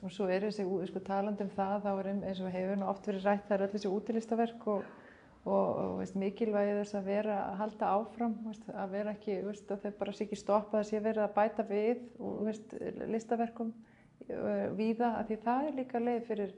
[0.05, 3.09] Og svo er þessi, sko, talandi um það, þá er eins og hefur nú oft
[3.09, 4.85] verið rætt, það er öll þessi útilistaverk og,
[5.99, 9.97] veist, mikilvægi þess að vera að halda áfram, veist, að vera ekki, veist, að þau
[9.99, 12.77] bara sé ekki stoppa að sé verið að bæta við og, veist,
[13.11, 13.73] listaverkum
[14.77, 16.55] víða, af því það er líka leið fyrir,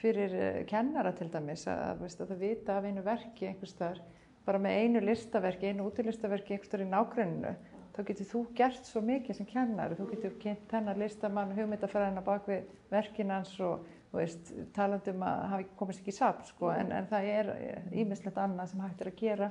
[0.00, 4.00] fyrir uh, kennara til dæmis, að, veist, að þau vita af einu verki einhvers staðar,
[4.46, 7.54] bara með einu listaverki, einu útilistaverki einhvers staðar í nágruninu,
[7.94, 12.46] þá getur þú gert svo mikið sem kennari, þú getur kynnt hennar listamann hugmyndafræðina bak
[12.48, 17.10] við verkin hans og, veist, talandi um að hafa komist ekki safn, sko, en, en
[17.10, 17.50] það er
[17.94, 19.50] ímislegt annað sem hægt er að gera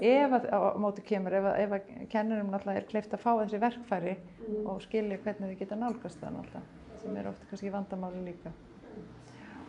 [0.00, 3.30] ef að á móti kemur, ef að, ef að kennurum náttúrulega er kleift að fá
[3.42, 4.14] þessi verkfæri
[4.64, 8.54] og skilja hvernig þið geta nálgast það náttúrulega, sem er ofta kannski vandamáli líka.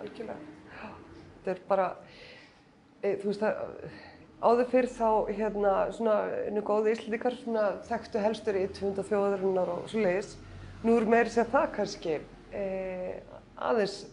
[0.06, 0.90] Algjörlega.
[1.36, 1.88] Þetta er bara,
[3.02, 3.62] e, þú veist að
[4.46, 6.16] áður fyrir þá hérna svona
[6.48, 10.36] einu góði íslendikar svona þekktu helstur í 200 þjóðarinnar og svo leiðis.
[10.86, 12.20] Nú er meiri sér það kannski
[12.54, 12.66] e,
[13.56, 14.04] aðeins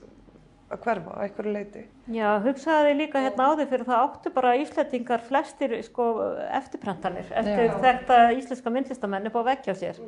[0.72, 1.82] að hverfa að einhverju leiti.
[2.16, 6.06] Já, hugsaði líka hérna áður fyrir það áttu bara Íslandingar flestir sko
[6.48, 10.00] eftirprentanir eftir þetta íslenska myndlistamenn upp á veggja sér.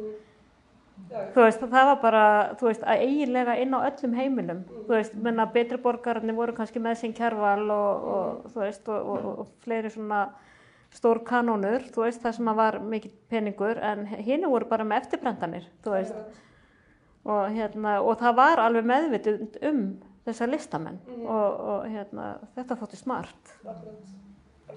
[1.35, 2.23] Þú veist, það var bara,
[2.59, 4.63] þú veist, að eiginlega inn á öllum heimilum.
[4.87, 9.13] Þú veist, menna betri borgararnir voru kannski með sín kjærval og, og þú veist, og,
[9.15, 10.25] og, og fleiri svona
[10.95, 15.69] stór kanónur, þú veist, það sem var mikill peningur, en hinn voru bara með eftirprentanir,
[15.85, 16.41] þú veist.
[17.25, 19.81] Og, hérna, og það var alveg meðvitund um
[20.27, 23.55] þessa listamenn og, og hérna, þetta þótti smart.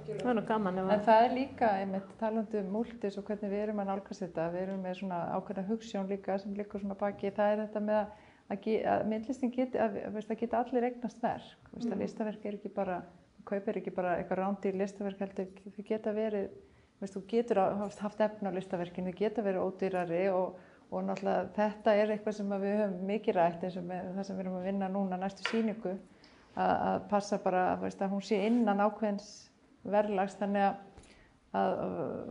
[0.08, 1.04] Það var nú gaman En að...
[1.08, 4.64] það er líka, einmitt, talandi um múltis og hvernig við erum að nálgast þetta, við
[4.66, 8.14] erum með svona ákveðna hugssjón líka sem líka svona baki, það er þetta með að,
[8.54, 12.48] að, að myndlistin geti, að, að, veist, að geta allir eignast verk, veist, að listaverk
[12.48, 13.02] er ekki bara,
[13.48, 16.48] kaupir ekki bara eitthvað rándi í listaverk heldur, þau geta verið,
[17.02, 17.64] veist, þú getur
[18.02, 22.54] haft efna á listaverkinu, þau geta verið ódýrari og, og náttúrulega þetta er eitthvað sem
[22.56, 25.20] að við höfum mikið rætt eins og með það sem við erum að vinna núna
[25.20, 25.98] næstu síningu,
[26.56, 29.47] að, að passa bara, veist, að hún sé innan ákveðins
[29.94, 30.78] verðlags þannig að,
[31.62, 31.74] að,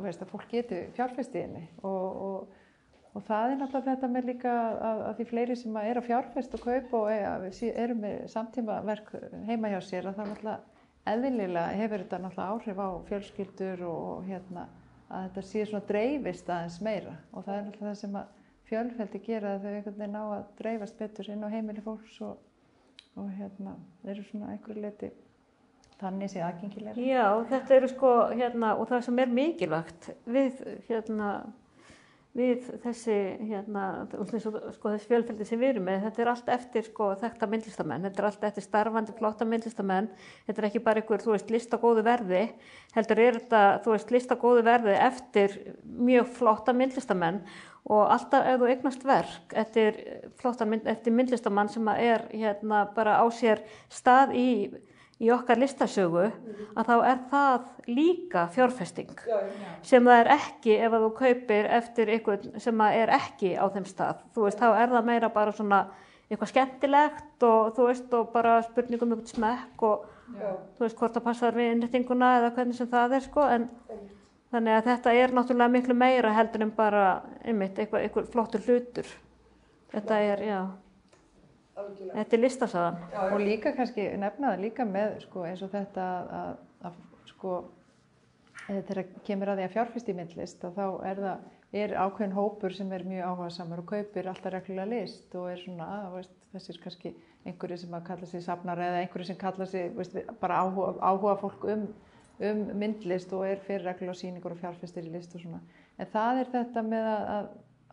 [0.05, 2.63] veist, að fólk geti fjárfesti inni og, og,
[3.17, 6.57] og það er náttúrulega þetta með líka að, að því fleiri sem eru að fjárfest
[6.59, 9.13] og kaupa og sé- eru með samtíma verk
[9.49, 10.59] heima hjá sér að það náttúrulega
[11.07, 14.67] eðlilega hefur þetta náttúrulega áhrif á fjölskyldur og, hérna
[15.07, 17.15] að þetta sé svona dreifist aðeins meira.
[17.33, 18.33] Og það er náttúrulega það sem að
[18.67, 22.41] fjölfeldi gera að þau einhvern veginn á að dreifast betur inn á heimili fólks og,
[23.15, 23.77] og hérna
[24.11, 25.13] eru svona einhverju leiti
[26.01, 26.97] þannig sé aðgengilega.
[27.01, 30.59] Já, þetta eru sko, hérna, og það sem er mikilvægt við,
[30.90, 31.28] hérna,
[32.36, 33.16] við þessi,
[33.49, 38.05] hérna, sko, þessi fjölfeldi sem við erum með, þetta er allt eftir, sko, þekta myndlistamenn,
[38.09, 40.11] þetta er allt eftir starfandi, flotta myndlistamenn,
[40.49, 42.42] þetta er ekki bara einhver, þú veist, listagóðu verði,
[42.97, 47.40] heldur er þetta, þú veist, listagóðu verði eftir mjög flotta myndlistamenn
[47.86, 49.99] og alltaf ef þú eignast verk eftir,
[50.40, 54.49] flottan mynd, eftir myndlistamann sem er, hérna, bara á sér stað í
[55.23, 56.25] í okkar listasögu
[56.77, 59.14] að þá er það líka fjárfesting.
[59.87, 63.87] Sem það er ekki ef að þú kaupir eftir einhvern sem er ekki á þeim
[63.89, 64.21] stað.
[64.35, 65.81] Þú veist þá er það meira bara svona
[66.27, 70.07] eitthvað skemmtilegt og þú veist og bara spurningum um eitthvað smekk og
[70.77, 73.69] þú veist hvort það passar við innrettinguna eða hvernig sem það er sko en
[74.53, 77.05] þannig að þetta er náttúrulega miklu meira heldur en bara
[77.45, 79.14] einmitt eitthvað, eitthvað flottur hlutur.
[79.95, 80.61] Þetta er, já
[81.77, 83.01] þetta er listasagan
[83.33, 87.59] Og líka kannski nefna það líka með sko, eins og þetta að, að, að sko,
[88.68, 92.37] eh, þegar kemur að því að fjárfyrst í myndlist að þá er það er ákveðin
[92.37, 96.37] hópur sem er mjög áhugasamur og kaupir alltaf reglulega list og er svona, að, veist,
[96.55, 97.12] þessir kannski
[97.47, 101.37] einhverju sem að kalla sig safnar eða einhverju sem kalla sig veist, bara áhuga, áhuga
[101.43, 101.87] fólk um,
[102.47, 105.61] um myndlist og er fyrir reglulega síningur og fjárfyrstir í list og svona.
[105.99, 107.49] En það er þetta með að, að,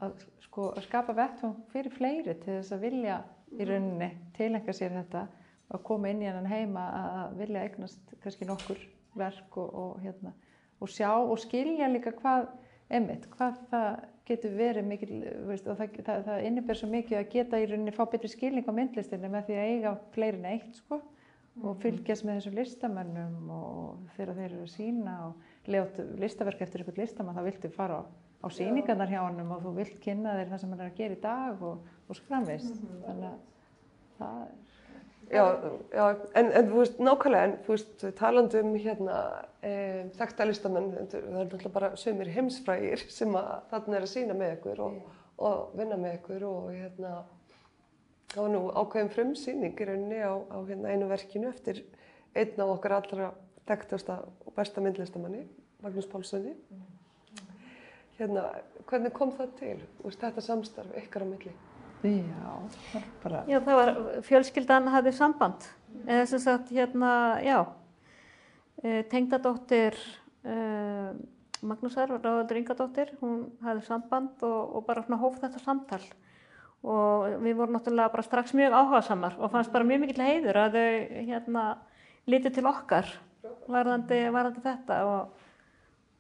[0.08, 3.22] að, sko, að skapa vettfang fyrir fleiri til þess að vilja
[3.60, 5.28] í rauninni tilengja sér þetta
[5.74, 8.82] að koma inn í hennan heima að vilja eignast kannski nokkur
[9.18, 10.34] verk og, og, hérna,
[10.82, 12.50] og sjá og skilja líka hvað
[12.94, 13.90] einmitt, hvað það
[14.28, 15.16] getur verið mikil,
[15.50, 18.70] veist, og það, það, það innibér svo mikið að geta í rauninni fá betri skilning
[18.70, 21.00] á myndlistinni með því að eiga fleiri en eitt sko
[21.62, 26.82] og fylgjast með þessum listamönnum og þegar þeir eru að sína og lega listaverk eftir
[26.82, 28.04] einhvern listamann þá viltu fara á,
[28.44, 31.18] á síningarnar hjá honum og þú vilt kynna þér það sem hann er að gera
[31.18, 33.40] í dag og, og svo framvist þannig að
[34.20, 34.62] það er
[35.32, 35.44] Já,
[35.94, 36.04] já,
[36.36, 39.20] en, en þú veist, nákvæmlega, en þú veist, talandi um hérna
[39.64, 39.72] e,
[40.18, 44.56] þekkta listamenn, það er náttúrulega bara sömur heimsfrægir sem að þarna er að sína með
[44.58, 45.00] ykkur og,
[45.48, 47.14] og vinna með ykkur og hérna,
[48.34, 51.82] það var nú ákveðin frumsýning í rauninni á, á hérna, einu verkinu eftir
[52.36, 53.32] einn af okkar allra
[53.70, 55.48] þekktasta og besta myndlistamanni,
[55.82, 56.54] Magnús Pálssoni.
[58.20, 58.48] Hérna,
[58.90, 61.54] hvernig kom það til, veist, þetta samstarf ykkar á milli?
[62.04, 62.50] Já,
[62.92, 63.44] það var bara...
[63.50, 63.94] Já, það var,
[64.28, 65.70] fjölskyldan hafði samband.
[66.04, 67.14] Eða sem sagt, hérna,
[67.46, 67.58] já,
[68.84, 69.98] e, tengdadóttir
[70.44, 70.58] e,
[71.64, 76.02] Magnúsar, Ráðaldur Ingadóttir, hún hafði samband og, og bara svona hóf þetta samtal.
[76.84, 80.76] Og við vorum náttúrulega bara strax mjög áhugaðsamar og fannst bara mjög mikill heiður að
[80.76, 81.64] þau, hérna,
[82.28, 83.14] lítið til okkar
[83.72, 85.43] varðandi, varðandi þetta og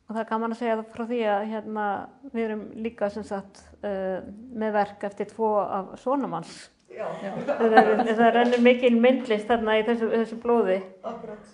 [0.07, 1.87] og það er gaman að segja frá því að hérna,
[2.33, 4.21] við erum líka sagt, uh,
[4.53, 6.55] með verk eftir tvo af sonamanns
[6.93, 10.79] það, það rennur mikil myndlist þarna í þessu, þessu blóði.
[11.03, 11.53] Akkurat,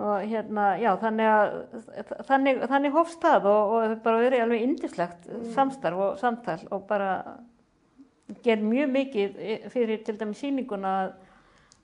[0.00, 1.50] og hérna, já, þannig að
[2.28, 5.46] þannig, þannig hófst það og, og það bara verið alveg indislegt mm.
[5.56, 7.10] samstarf og samtal og bara
[8.44, 9.40] ger mjög mikið
[9.72, 11.12] fyrir til dæmi síninguna að,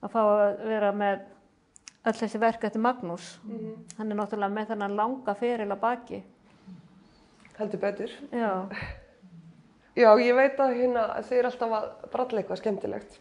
[0.07, 1.27] að fá að vera með
[2.07, 3.41] öll þessi verk eftir Magnús.
[3.45, 3.75] Mm -hmm.
[3.99, 6.23] Hann er náttúrulega með þennan langa feril að baki.
[7.59, 8.11] Heldur betur.
[8.33, 8.69] Já.
[9.97, 13.15] Já, ég veit að hérna, þið eru alltaf að bralla eitthvað skemmtilegt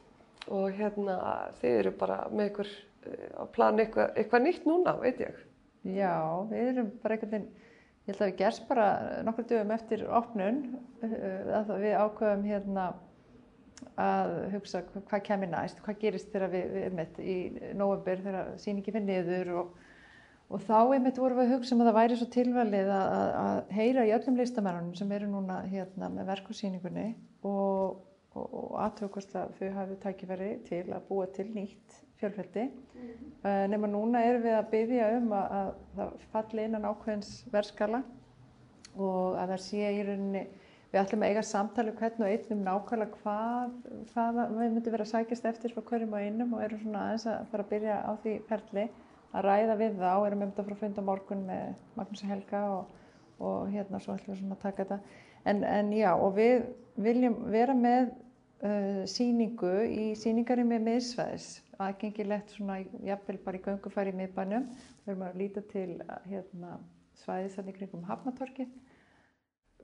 [0.52, 1.14] og hérna
[1.62, 2.72] þið eru bara með ykkur
[3.08, 5.38] eh, að plana eitthvað, eitthvað nýtt núna, veit ég.
[5.86, 6.18] Já,
[6.50, 7.48] við erum bara einhvern veginn,
[8.04, 8.88] ég held að við gerst bara
[9.24, 10.60] nokkur dögum eftir opnun
[11.06, 12.86] eh, að við ákveðum hérna
[14.00, 17.36] að hugsa hvað kemur næst, hvað gerist þegar við, við einmitt í
[17.78, 19.70] november þegar síningi fyrir niður og,
[20.50, 23.30] og þá einmitt vorum við að hugsa um að það væri svo tilvalið að, að,
[23.44, 27.06] að heyra í öllum listamennunum sem eru núna hérna með verkusíningunni
[27.48, 28.02] og,
[28.36, 33.32] og, og aðtökast að þau hafi tækifæri til að búa til nýtt fjölfeldi mm -hmm.
[33.48, 38.04] uh, nema núna erum við að byggja um að, að það falli innan ákveðins verskala
[38.96, 40.46] og að það sé í rauninni
[40.96, 43.72] Við ætlum að eiga samtali um hvern og einn um nákvæmlega hvað,
[44.14, 47.26] hvað við myndum vera að sækjast eftir frá hverjum og einum og erum svona aðeins
[47.28, 48.86] að fara að byrja á því ferli
[49.36, 52.96] að ræða við og erum um þetta frá fund á morgun með Magnús Helga og,
[53.44, 55.20] og hérna svo ætlum við svona að taka þetta.
[55.52, 56.64] En, en já og við
[57.10, 58.16] viljum vera með
[58.64, 64.72] uh, síningu í síningarinn með miðsvæðis, aðgengilegt svona jafnvel bara í göngufæri miðbænum.
[65.04, 65.90] Við erum að líta til
[66.32, 66.80] hérna,
[67.20, 68.72] svæðis þannig kringum Hafnatorkið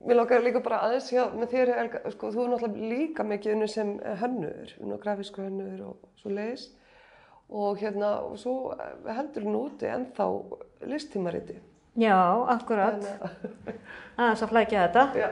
[0.02, 3.52] Mér langar líka bara aðeins, já, með þér, Elga, sko, þú er náttúrulega líka mikið
[3.54, 4.72] unni sem hönnur,
[5.02, 6.64] grafísku hönnur og svo leiðis
[7.52, 8.72] og hérna, og svo
[9.06, 10.26] heldur hún úti ennþá
[10.88, 11.58] listtímariti.
[12.00, 12.16] Já,
[12.48, 13.02] akkurat.
[14.16, 15.02] Aðeins að flækja þetta.
[15.20, 15.28] Já.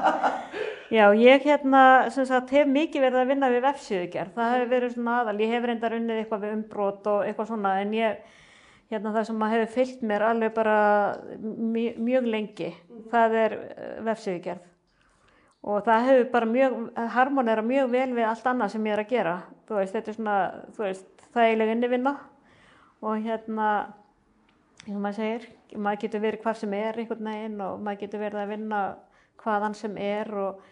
[0.98, 4.32] já, ég hérna, sem sagt, hef mikið verið að vinna við vefsíðugjær.
[4.34, 7.76] Það hefur verið svona aðal, ég hef reyndar unnið eitthvað við umbrót og eitthvað svona,
[7.84, 8.34] en ég
[8.88, 10.78] hérna það sem maður hefur fyllt mér alveg bara
[11.42, 12.72] mjög, mjög lengi
[13.12, 14.64] það er eh, vefsíðugerð.
[15.68, 16.74] Og það hefur bara mjög
[17.12, 19.36] harmonera mjög vel við allt annað sem ég er að gera.
[19.68, 20.36] Þú veist, þetta er svona
[20.76, 22.14] þú veist, þægileg innivinna
[23.02, 23.68] og hérna
[24.88, 28.42] og maður segir, maður getur verið hvað sem er einhvern veginn og maður getur verið
[28.42, 28.82] að vinna
[29.42, 30.62] hvaðan sem er og,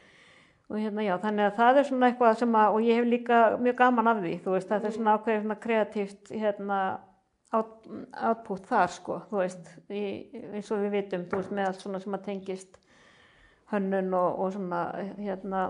[0.71, 3.41] og hérna já, þannig að það er svona eitthvað sem að, og ég hef líka
[3.63, 6.81] mjög gaman af því, þú veist, þetta er svona ákveðið svona kreatíft hérna
[7.55, 10.03] átpútt þar sko, þú veist, í,
[10.57, 12.81] eins og við vitum, þú veist, með allt svona sem að tengist
[13.71, 14.81] hönnun og, og svona,
[15.19, 15.63] hérna,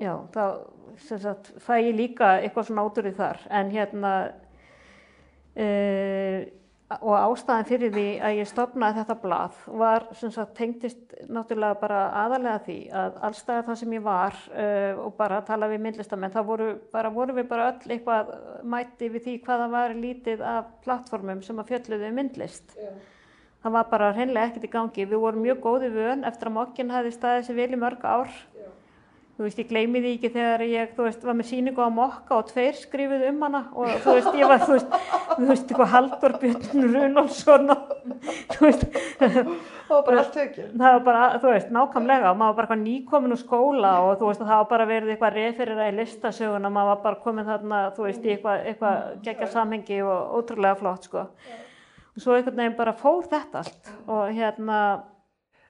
[0.00, 0.44] já, þá,
[1.08, 4.12] sem sagt, fæ ég líka eitthvað svona átur í þar, en hérna,
[5.58, 6.44] eða,
[7.00, 12.02] og ástæðan fyrir því að ég stopnaði þetta blað var sem sagt tengtist náttúrulega bara
[12.24, 16.34] aðalega því að allstæðar það sem ég var uh, og bara að tala við myndlistamenn
[16.34, 18.32] þá voru, bara, voru við bara öll eitthvað
[18.74, 22.98] mæti við því hvaða var lítið af plattformum sem að fjölluðu um myndlist yeah.
[23.64, 26.94] það var bara hreinlega ekkert í gangi við vorum mjög góði vön eftir að mokkin
[26.94, 28.38] hafi staðið sér vel í mörg ár.
[29.34, 32.36] Þú veist, ég gleymi því ekki þegar ég, þú veist, var með síningu á mokka
[32.38, 34.92] og tveir skrifuð um hana og þú veist, ég var, þú veist,
[35.32, 37.88] þú veist, eitthvað Haldur Björn Runálsson og,
[38.52, 38.84] þú veist.
[39.18, 40.68] Það var bara allt höggjum.
[40.78, 44.12] Það var bara, þú veist, nákvæmlega og maður var bara eitthvað nýkomin úr skóla og
[44.20, 47.48] þú veist, það var bara verið eitthvað referira í listasögun og maður var bara komin
[47.48, 51.26] þarna, þú veist, í eitthvað, eitthvað geggar samhengi og ótrúlega flott, sko.
[52.14, 54.78] Og svo einhvern veginn bara fór þetta allt og hérna,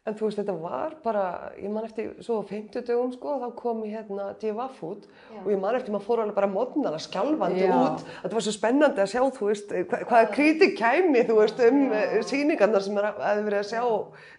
[0.04, 1.20] En þú veist, þetta var bara,
[1.56, 5.06] ég man eftir svo á 50 dögum sko, þá kom ég hérna DFF út
[5.38, 7.72] og ég man eftir maður fór alveg bara mótnana skjálfandi Já.
[7.72, 8.02] út.
[8.20, 11.80] Þetta var svo spennandi að sjá, þú veist, hva, hvaða kritik kæmi, þú veist, um
[11.88, 13.82] uh, sýningarnar sem er að, að verið að sjá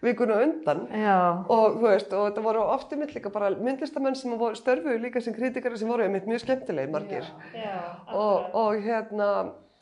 [0.05, 0.85] vikuna undan.
[1.01, 1.17] Já,
[1.57, 5.33] Og þú veist, og þetta voru ofti mitt líka bara myndlistamenn sem störfuðu líka sem
[5.33, 7.25] kritikari sem voru einmitt mjög skemmtilegir margir.
[7.57, 7.73] já,
[8.13, 9.31] Og, og hérna,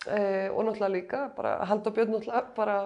[0.08, 2.78] e, og náttúrulega líka, bara Haldur Björn náttúrulega, bara,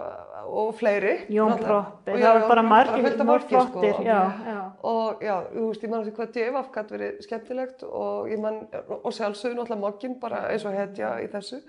[0.45, 1.15] og fleiri.
[1.33, 1.55] Jón.
[1.61, 3.81] Proppi, Og það var bara margir, fólki, sko.
[3.81, 4.59] flottir, já, já.
[4.83, 8.61] Og já, þú veist, ég man eftir hvað DFF gæti verið skemmtilegt og ég man,
[9.03, 11.61] og sjálfsögðu náttúrulega mogginn bara eins og hetja í þessu.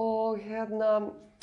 [0.00, 0.94] Og hérna,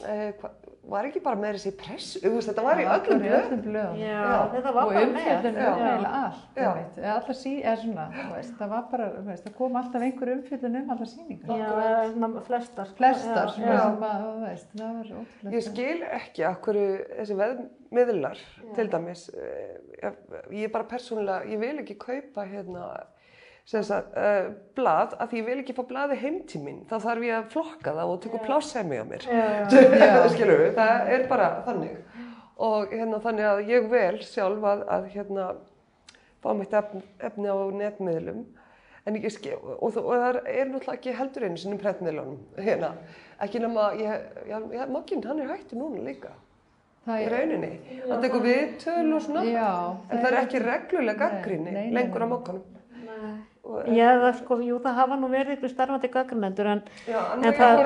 [0.04, 0.50] e, hva,
[0.92, 4.00] var ekki bara með þessi press, þetta var í öllum blöðum.
[4.42, 5.10] og bara með.
[5.10, 5.68] umfjöldun Já.
[5.68, 9.56] um eiginlega allt, allar sí, eða svona, þú veist, það var bara, þú veist, það
[9.60, 11.62] kom alltaf einhver umfjöldun um allar sýningar.
[11.62, 11.70] Já,
[12.50, 12.92] flestar.
[12.98, 13.80] Flestar, Já, já.
[13.86, 15.56] sem að, þú veist, það var ótrúlega.
[15.56, 16.90] Ég skil ekki af hverju
[17.22, 18.44] þessi veðmiðlar
[18.76, 20.22] til dæmis, eh, ég,
[20.64, 22.90] ég bara persónulega, ég vil ekki kaupa hérna
[23.70, 26.82] sagt, uh, blað því ég vil ekki fá blaði heim til mín.
[26.90, 29.28] Þá þarf ég að flokka það og tökja pláss heimi á mér.
[30.34, 32.00] Skilur við, það er bara þannig.
[32.62, 35.52] Og hérna þannig að ég vel sjálf að, að hérna
[36.42, 38.44] fá mitt efni, efni á netmiðlum.
[39.02, 42.92] Skil, og, og það er náttúrulega ekki heldur einu sinni prentmiðlunum hérna,
[43.42, 43.88] ekki nema
[44.94, 46.36] Mogginn, hann er hættur núna líka.
[47.08, 47.70] Það í rauninni,
[48.04, 49.70] hann tekur viðtöl og svona Já.
[50.06, 53.32] en það er ekki regluleg Nei, gaggrinni lengur á nei.
[53.64, 57.44] Og, Já, það sko, jú, það hafa nú verið ykkur starfandi gaggrinendur en, já, en,
[57.46, 57.82] En það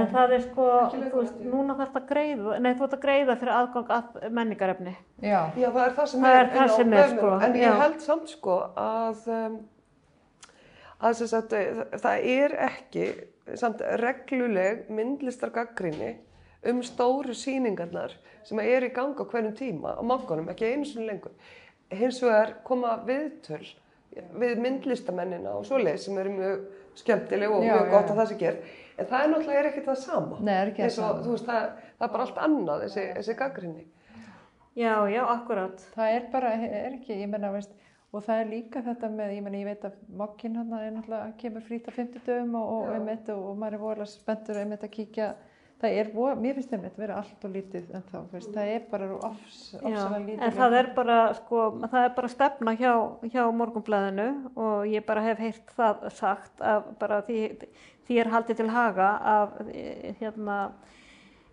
[0.00, 3.04] en það er sko, þú veist, núna þarf það að greiða, nei, þú ert að
[3.04, 4.96] greiða fyrir aðgang að menningarefni.
[5.24, 7.64] Já, Já, það er það sem Það er er, það sem er, sko, En ég
[7.64, 7.78] já.
[7.80, 9.56] held samt sko að, um,
[11.08, 13.08] að sagt, eh, það er ekki
[13.60, 16.12] samt regluleg myndlistargaggrinni
[16.68, 18.14] um stóru sýningarnar
[18.44, 21.32] sem er í gang á hverjum tíma á mokkanum, ekki einu sinni lengur.
[21.92, 23.64] Hins vegar koma viðtöl
[24.40, 26.64] við myndlistamennina og svoleið sem eru mjög
[27.00, 28.12] skemmtileg og Já, mjög já, gott já.
[28.14, 28.72] að það sé gerð.
[28.94, 30.36] En það er náttúrulega er ekkert það sama.
[30.46, 31.22] Nei, er ekki það sama.
[31.24, 31.64] Þú veist, það,
[31.98, 33.86] það er bara allt annað, þessi, þessi gaggrinni.
[34.74, 35.82] Já, já, akkurat.
[35.94, 37.74] það er bara, er ekki, ég menna, veist,
[38.14, 41.32] og það er líka þetta með, ég menna, ég veit að mokkinn hann er náttúrulega,
[41.38, 42.94] kemur frýtt á 50 dögum og, og, Já.
[42.98, 45.28] einmitt, og, og maður er voðalega spenntur einmitt að kíkja,
[45.84, 46.10] það er,
[46.40, 49.80] mér finnst einmitt vera allt og lítið en þá, veist, það er bara ofs, Já,
[49.80, 50.42] ofsalega lítið.
[50.46, 52.92] en það er bara, sko, það er bara stefna hjá,
[53.34, 57.40] hjá morgunblæðinu og ég bara hef heyrt það sagt að bara því,
[58.08, 60.58] því er haldið til haga af eh, hérna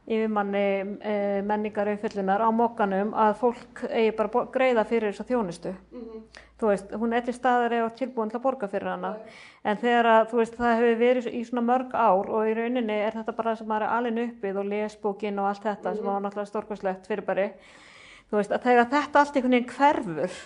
[0.09, 0.63] yfirmanni
[1.05, 5.73] e, menningar umfyllunar á mokkanum að fólk eigi bara að greiða fyrir þessa þjónustu.
[6.61, 9.15] Þú veist, hún er til staðar eða tilbúin til að borga fyrir hana.
[9.65, 12.97] En þegar að, þú veist, það hefur verið í svona mörg ár og í rauninni
[12.97, 16.21] er þetta bara sem maður er alveg uppið og lesbókin og allt þetta sem var
[16.21, 17.47] náttúrulega stórkvæslegt fyrir bari.
[18.29, 20.37] Þú veist, að þegar þetta allt einhvern veginn hverfur,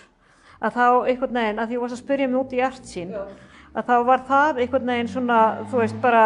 [0.56, 3.12] að þá einhvern veginn, að því ég varst að spyrja mig út í art sín,
[3.76, 5.40] að þá var það einhvern veginn svona,
[5.70, 6.24] þú veist, bara,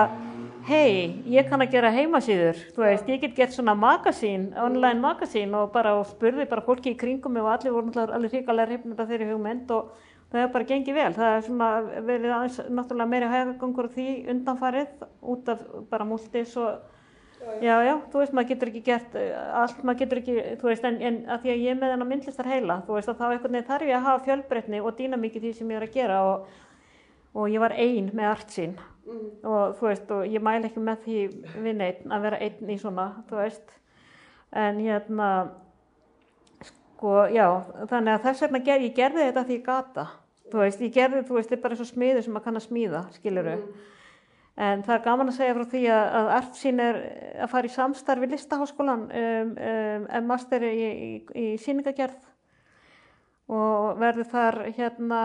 [0.71, 5.55] hei, ég kann að gera heimasíður, þú veist, ég get gert svona magasín, online magasín
[5.59, 8.71] og bara og spurði bara fólki í kringum mig og allir voru náttúrulega alveg hrikalega
[8.71, 9.89] hrifnir af þeirri hugmynd og
[10.31, 11.09] það hefur bara gengið vel.
[11.17, 11.71] Það er svona
[12.13, 15.05] verið aðeins náttúrulega meiri hægagangur því undanfarið
[15.35, 16.89] út af bara múltis og
[17.41, 20.85] Já, já, þú veist, maður getur ekki gert eh, allt, maður getur ekki, þú veist,
[20.85, 23.25] en, en að því að ég er með hennar myndlistar heila, þú veist, að þá
[23.31, 25.97] einhvern veginn þarf ég að hafa fjölbreytni og dýna mikið því sem ég er að
[25.97, 26.51] gera og,
[27.33, 28.77] og ég var ein með art sín
[29.09, 31.19] og þú veist, og ég mæl ekki með því
[31.65, 33.77] við neitt að vera einn í svona, þú veist,
[34.57, 35.29] en hérna,
[36.69, 37.47] sko, já,
[37.91, 40.07] þannig að þess vegna ger, ég gerði þetta því ég gata,
[40.51, 42.61] þú veist, ég gerði, þú veist, þetta er bara eins og smiður sem maður kann
[42.61, 43.57] að smíða, skiluru.
[44.61, 46.97] En það er gaman að segja frá því að, að Artsýn er
[47.41, 52.27] að fara í samstarfi listaháskólan um, um, um master í, í, í síningagerð
[53.51, 55.21] og verður þar hérna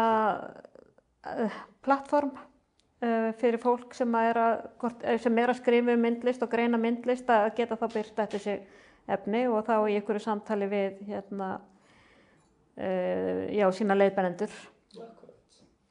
[1.28, 2.32] uh, plattform
[3.40, 4.66] fyrir fólk sem er, að,
[5.04, 8.62] eh, að skrifa um myndlist og greina myndlist að geta þá byrt eftir sig
[9.08, 11.50] efni og þá í einhverju samtali við hérna,
[12.78, 14.56] uh, já, sína leiðbennendur.
[14.96, 15.85] Þetta er æsi spennandi.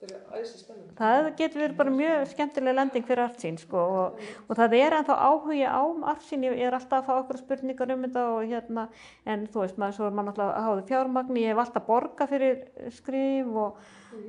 [0.98, 5.16] Það getur verið bara mjög skemmtileg lending fyrir artsýn sko og, og það er ennþá
[5.28, 5.82] áhugi á
[6.12, 8.86] artsýn, ég er alltaf að fá okkur spurningar um þetta og hérna,
[9.26, 12.28] en þú veist maður, svo er maður náttúrulega að háði fjármagni, ég hef alltaf borga
[12.30, 12.64] fyrir
[12.98, 13.78] skrif og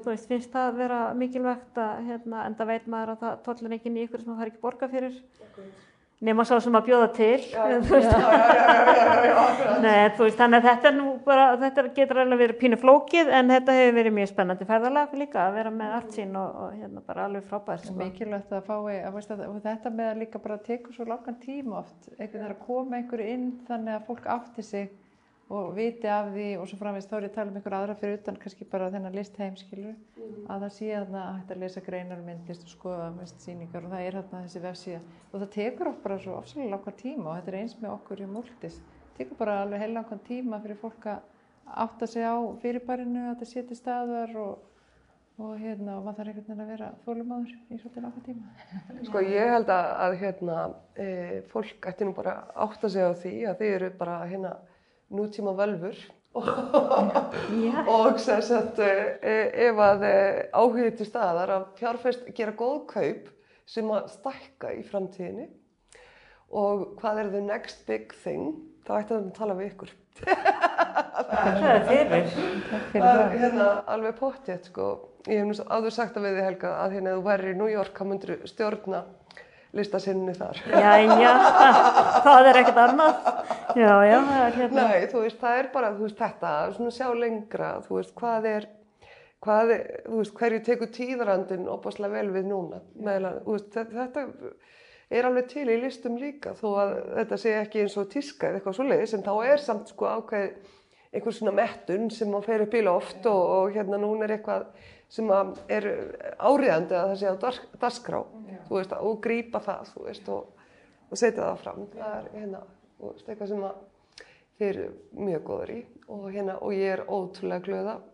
[0.03, 3.93] þú veist, finnst það vera mikilvægt að hérna, enda veit maður að það tollur ekki
[3.93, 5.19] í ykkur sem það fær ekki borga fyrir
[6.23, 7.39] nema sá sem að bjóða til
[10.35, 13.97] þannig að þetta er nú bara, þetta getur alveg verið pínu flókið en þetta hefur
[13.99, 17.83] verið mjög spennandi ferðalega líka að vera með artsýn og, og hérna bara alveg frábært.
[17.83, 17.97] Er Sko.
[17.99, 21.39] mikilvægt að fái, að veist að, og þetta með að líka bara tekur svo langan
[21.43, 24.93] tíma oft, einhvern veginn að koma einhverju inn þannig að fólk átti sig
[25.53, 27.95] og viti af því og svo framvegst þá er ég að tala um einhver aðra
[27.99, 29.93] fyrir utan kannski bara þennan list heimskilur
[30.49, 33.93] að það sé að hægt að lesa greinar um myndlist og skoða mest síningar og
[33.93, 35.01] það er þarna þessi vefsíða.
[35.31, 38.25] Og það tekur okkur bara svo ofsalega langan tíma og þetta er eins með okkur
[38.25, 38.81] í múltis
[39.17, 41.19] tekur bara alveg heil langan tíma fyrir fólk að
[41.85, 44.65] átta sig á fyrirbærinu að þetta sé til staðar og,
[45.39, 48.43] og hérna og maður þarf einhvern veginn að vera þólumáður í svolítið langan tíma.
[49.07, 50.57] Sko ég held að, að hérna,
[50.93, 51.07] e,
[55.13, 55.97] nútíma völfur
[56.35, 57.85] Já.
[57.87, 58.89] og sem sagt e,
[59.69, 60.15] ef að e,
[60.51, 63.29] áhugið til staðar að fjárfest gera góð kaup
[63.69, 65.47] sem að stækka í framtíðinni
[66.55, 69.93] og hvað er the next big thing þá ætti það að tala við ykkur.
[71.25, 72.27] Það er fyrir.
[72.93, 74.89] Það er hérna alveg pottið sko.
[75.25, 77.71] Ég hef svo áður sagt að við þið Helga að hérna þú væri í New
[77.71, 79.01] York þá myndir stjórna
[79.75, 80.61] listasinninni þar.
[80.71, 81.33] Jæja,
[82.25, 83.27] það er ekkert annað.
[83.75, 84.87] Já, já, það er hérna.
[84.87, 88.47] Nei, þú veist, það er bara, þú veist, þetta, svona sjá lengra, þú veist, hvað
[88.51, 88.69] er,
[89.45, 94.25] hvað er, þú veist, hverju tekur tíðarandinn opaslega vel við núna, meðal, þú veist, þetta,
[95.13, 98.59] er alveg til í listum líka, þó að þetta sé ekki eins og tíska eða
[98.59, 100.73] eitthvað svoleiðis, en þá er samt sko ákveð
[101.15, 104.65] einhver svona mettun sem að fer upp í loft og, og hérna núna er eitthvað
[105.15, 105.87] sem að er
[106.41, 107.35] áriðandi að það sé á
[107.85, 110.65] dagskrá, þú veist, og grípa það, veist, og,
[111.09, 112.61] og setja það fram, það er hérna,
[113.03, 113.65] veist, eitthvað sem
[114.59, 114.89] þeir eru
[115.27, 118.05] mjög góður í og, hérna, og ég er ótrúlega glöð að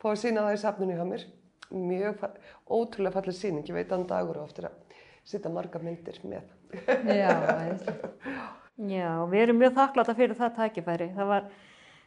[0.00, 1.26] fá að sína það í safninu hjá mér.
[1.70, 2.24] Mjög
[2.66, 4.96] ótrúlega fallið síning, ég veit að dagur á eftir að
[5.28, 6.48] setja marga myndir með.
[7.20, 7.34] Já.
[8.88, 11.08] Já, við erum mjög þakkláta fyrir það tækifæri.
[11.12, 11.48] Það var,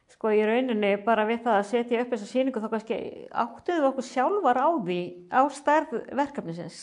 [0.09, 2.99] sko, í rauninni bara við það að setja upp þessa síningu þá kannski
[3.29, 6.79] áttuðum við okkur sjálfar á því, á stærð verkefnisins.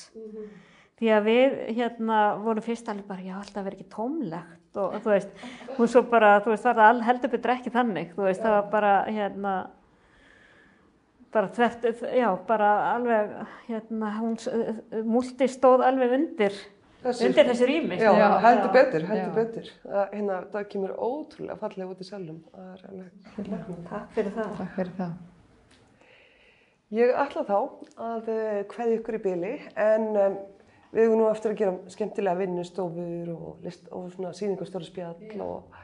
[1.00, 5.10] Því að við, hérna, vorum fyrst alveg bara, já, alltaf verið ekki tómlegt og þú
[5.14, 5.30] veist,
[5.78, 8.66] hún svo bara, þú veist, það var heldur betur ekki þannig, þú veist, það var
[8.74, 9.54] bara, hérna,
[11.34, 11.88] bara þvert,
[12.20, 13.32] já, bara alveg,
[13.70, 14.36] hérna, hún,
[15.08, 16.60] múlti stóð alveg undir,
[17.08, 17.96] undir þessu rými.
[17.96, 19.34] Já, Já, heldur já, betur, heldur já.
[19.40, 19.72] betur.
[19.88, 22.40] Það, hérna, það kemur ótrúlega fallega út í sjálfum.
[22.60, 23.10] Alveg
[23.88, 24.56] Takk fyrir það.
[24.60, 25.18] Takk fyrir það.
[27.00, 27.58] Ég ætla þá
[28.02, 28.30] að
[28.72, 30.40] hvaði ykkur í byli en um,
[30.94, 35.78] við erum nú eftir að gera skemmtilega vinnustofur og, list, og svona síningastóri spjall og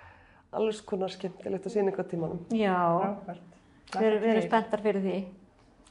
[0.56, 2.44] alls konar skemmtilegt að síningatímanum.
[2.56, 3.56] Já, Frábært.
[3.94, 5.22] við erum, við erum spenntar fyrir því.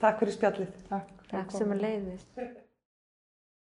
[0.01, 0.77] Takk fyrir spjallið.
[0.91, 1.17] Takk.
[1.31, 2.63] Takk sem að leiðist.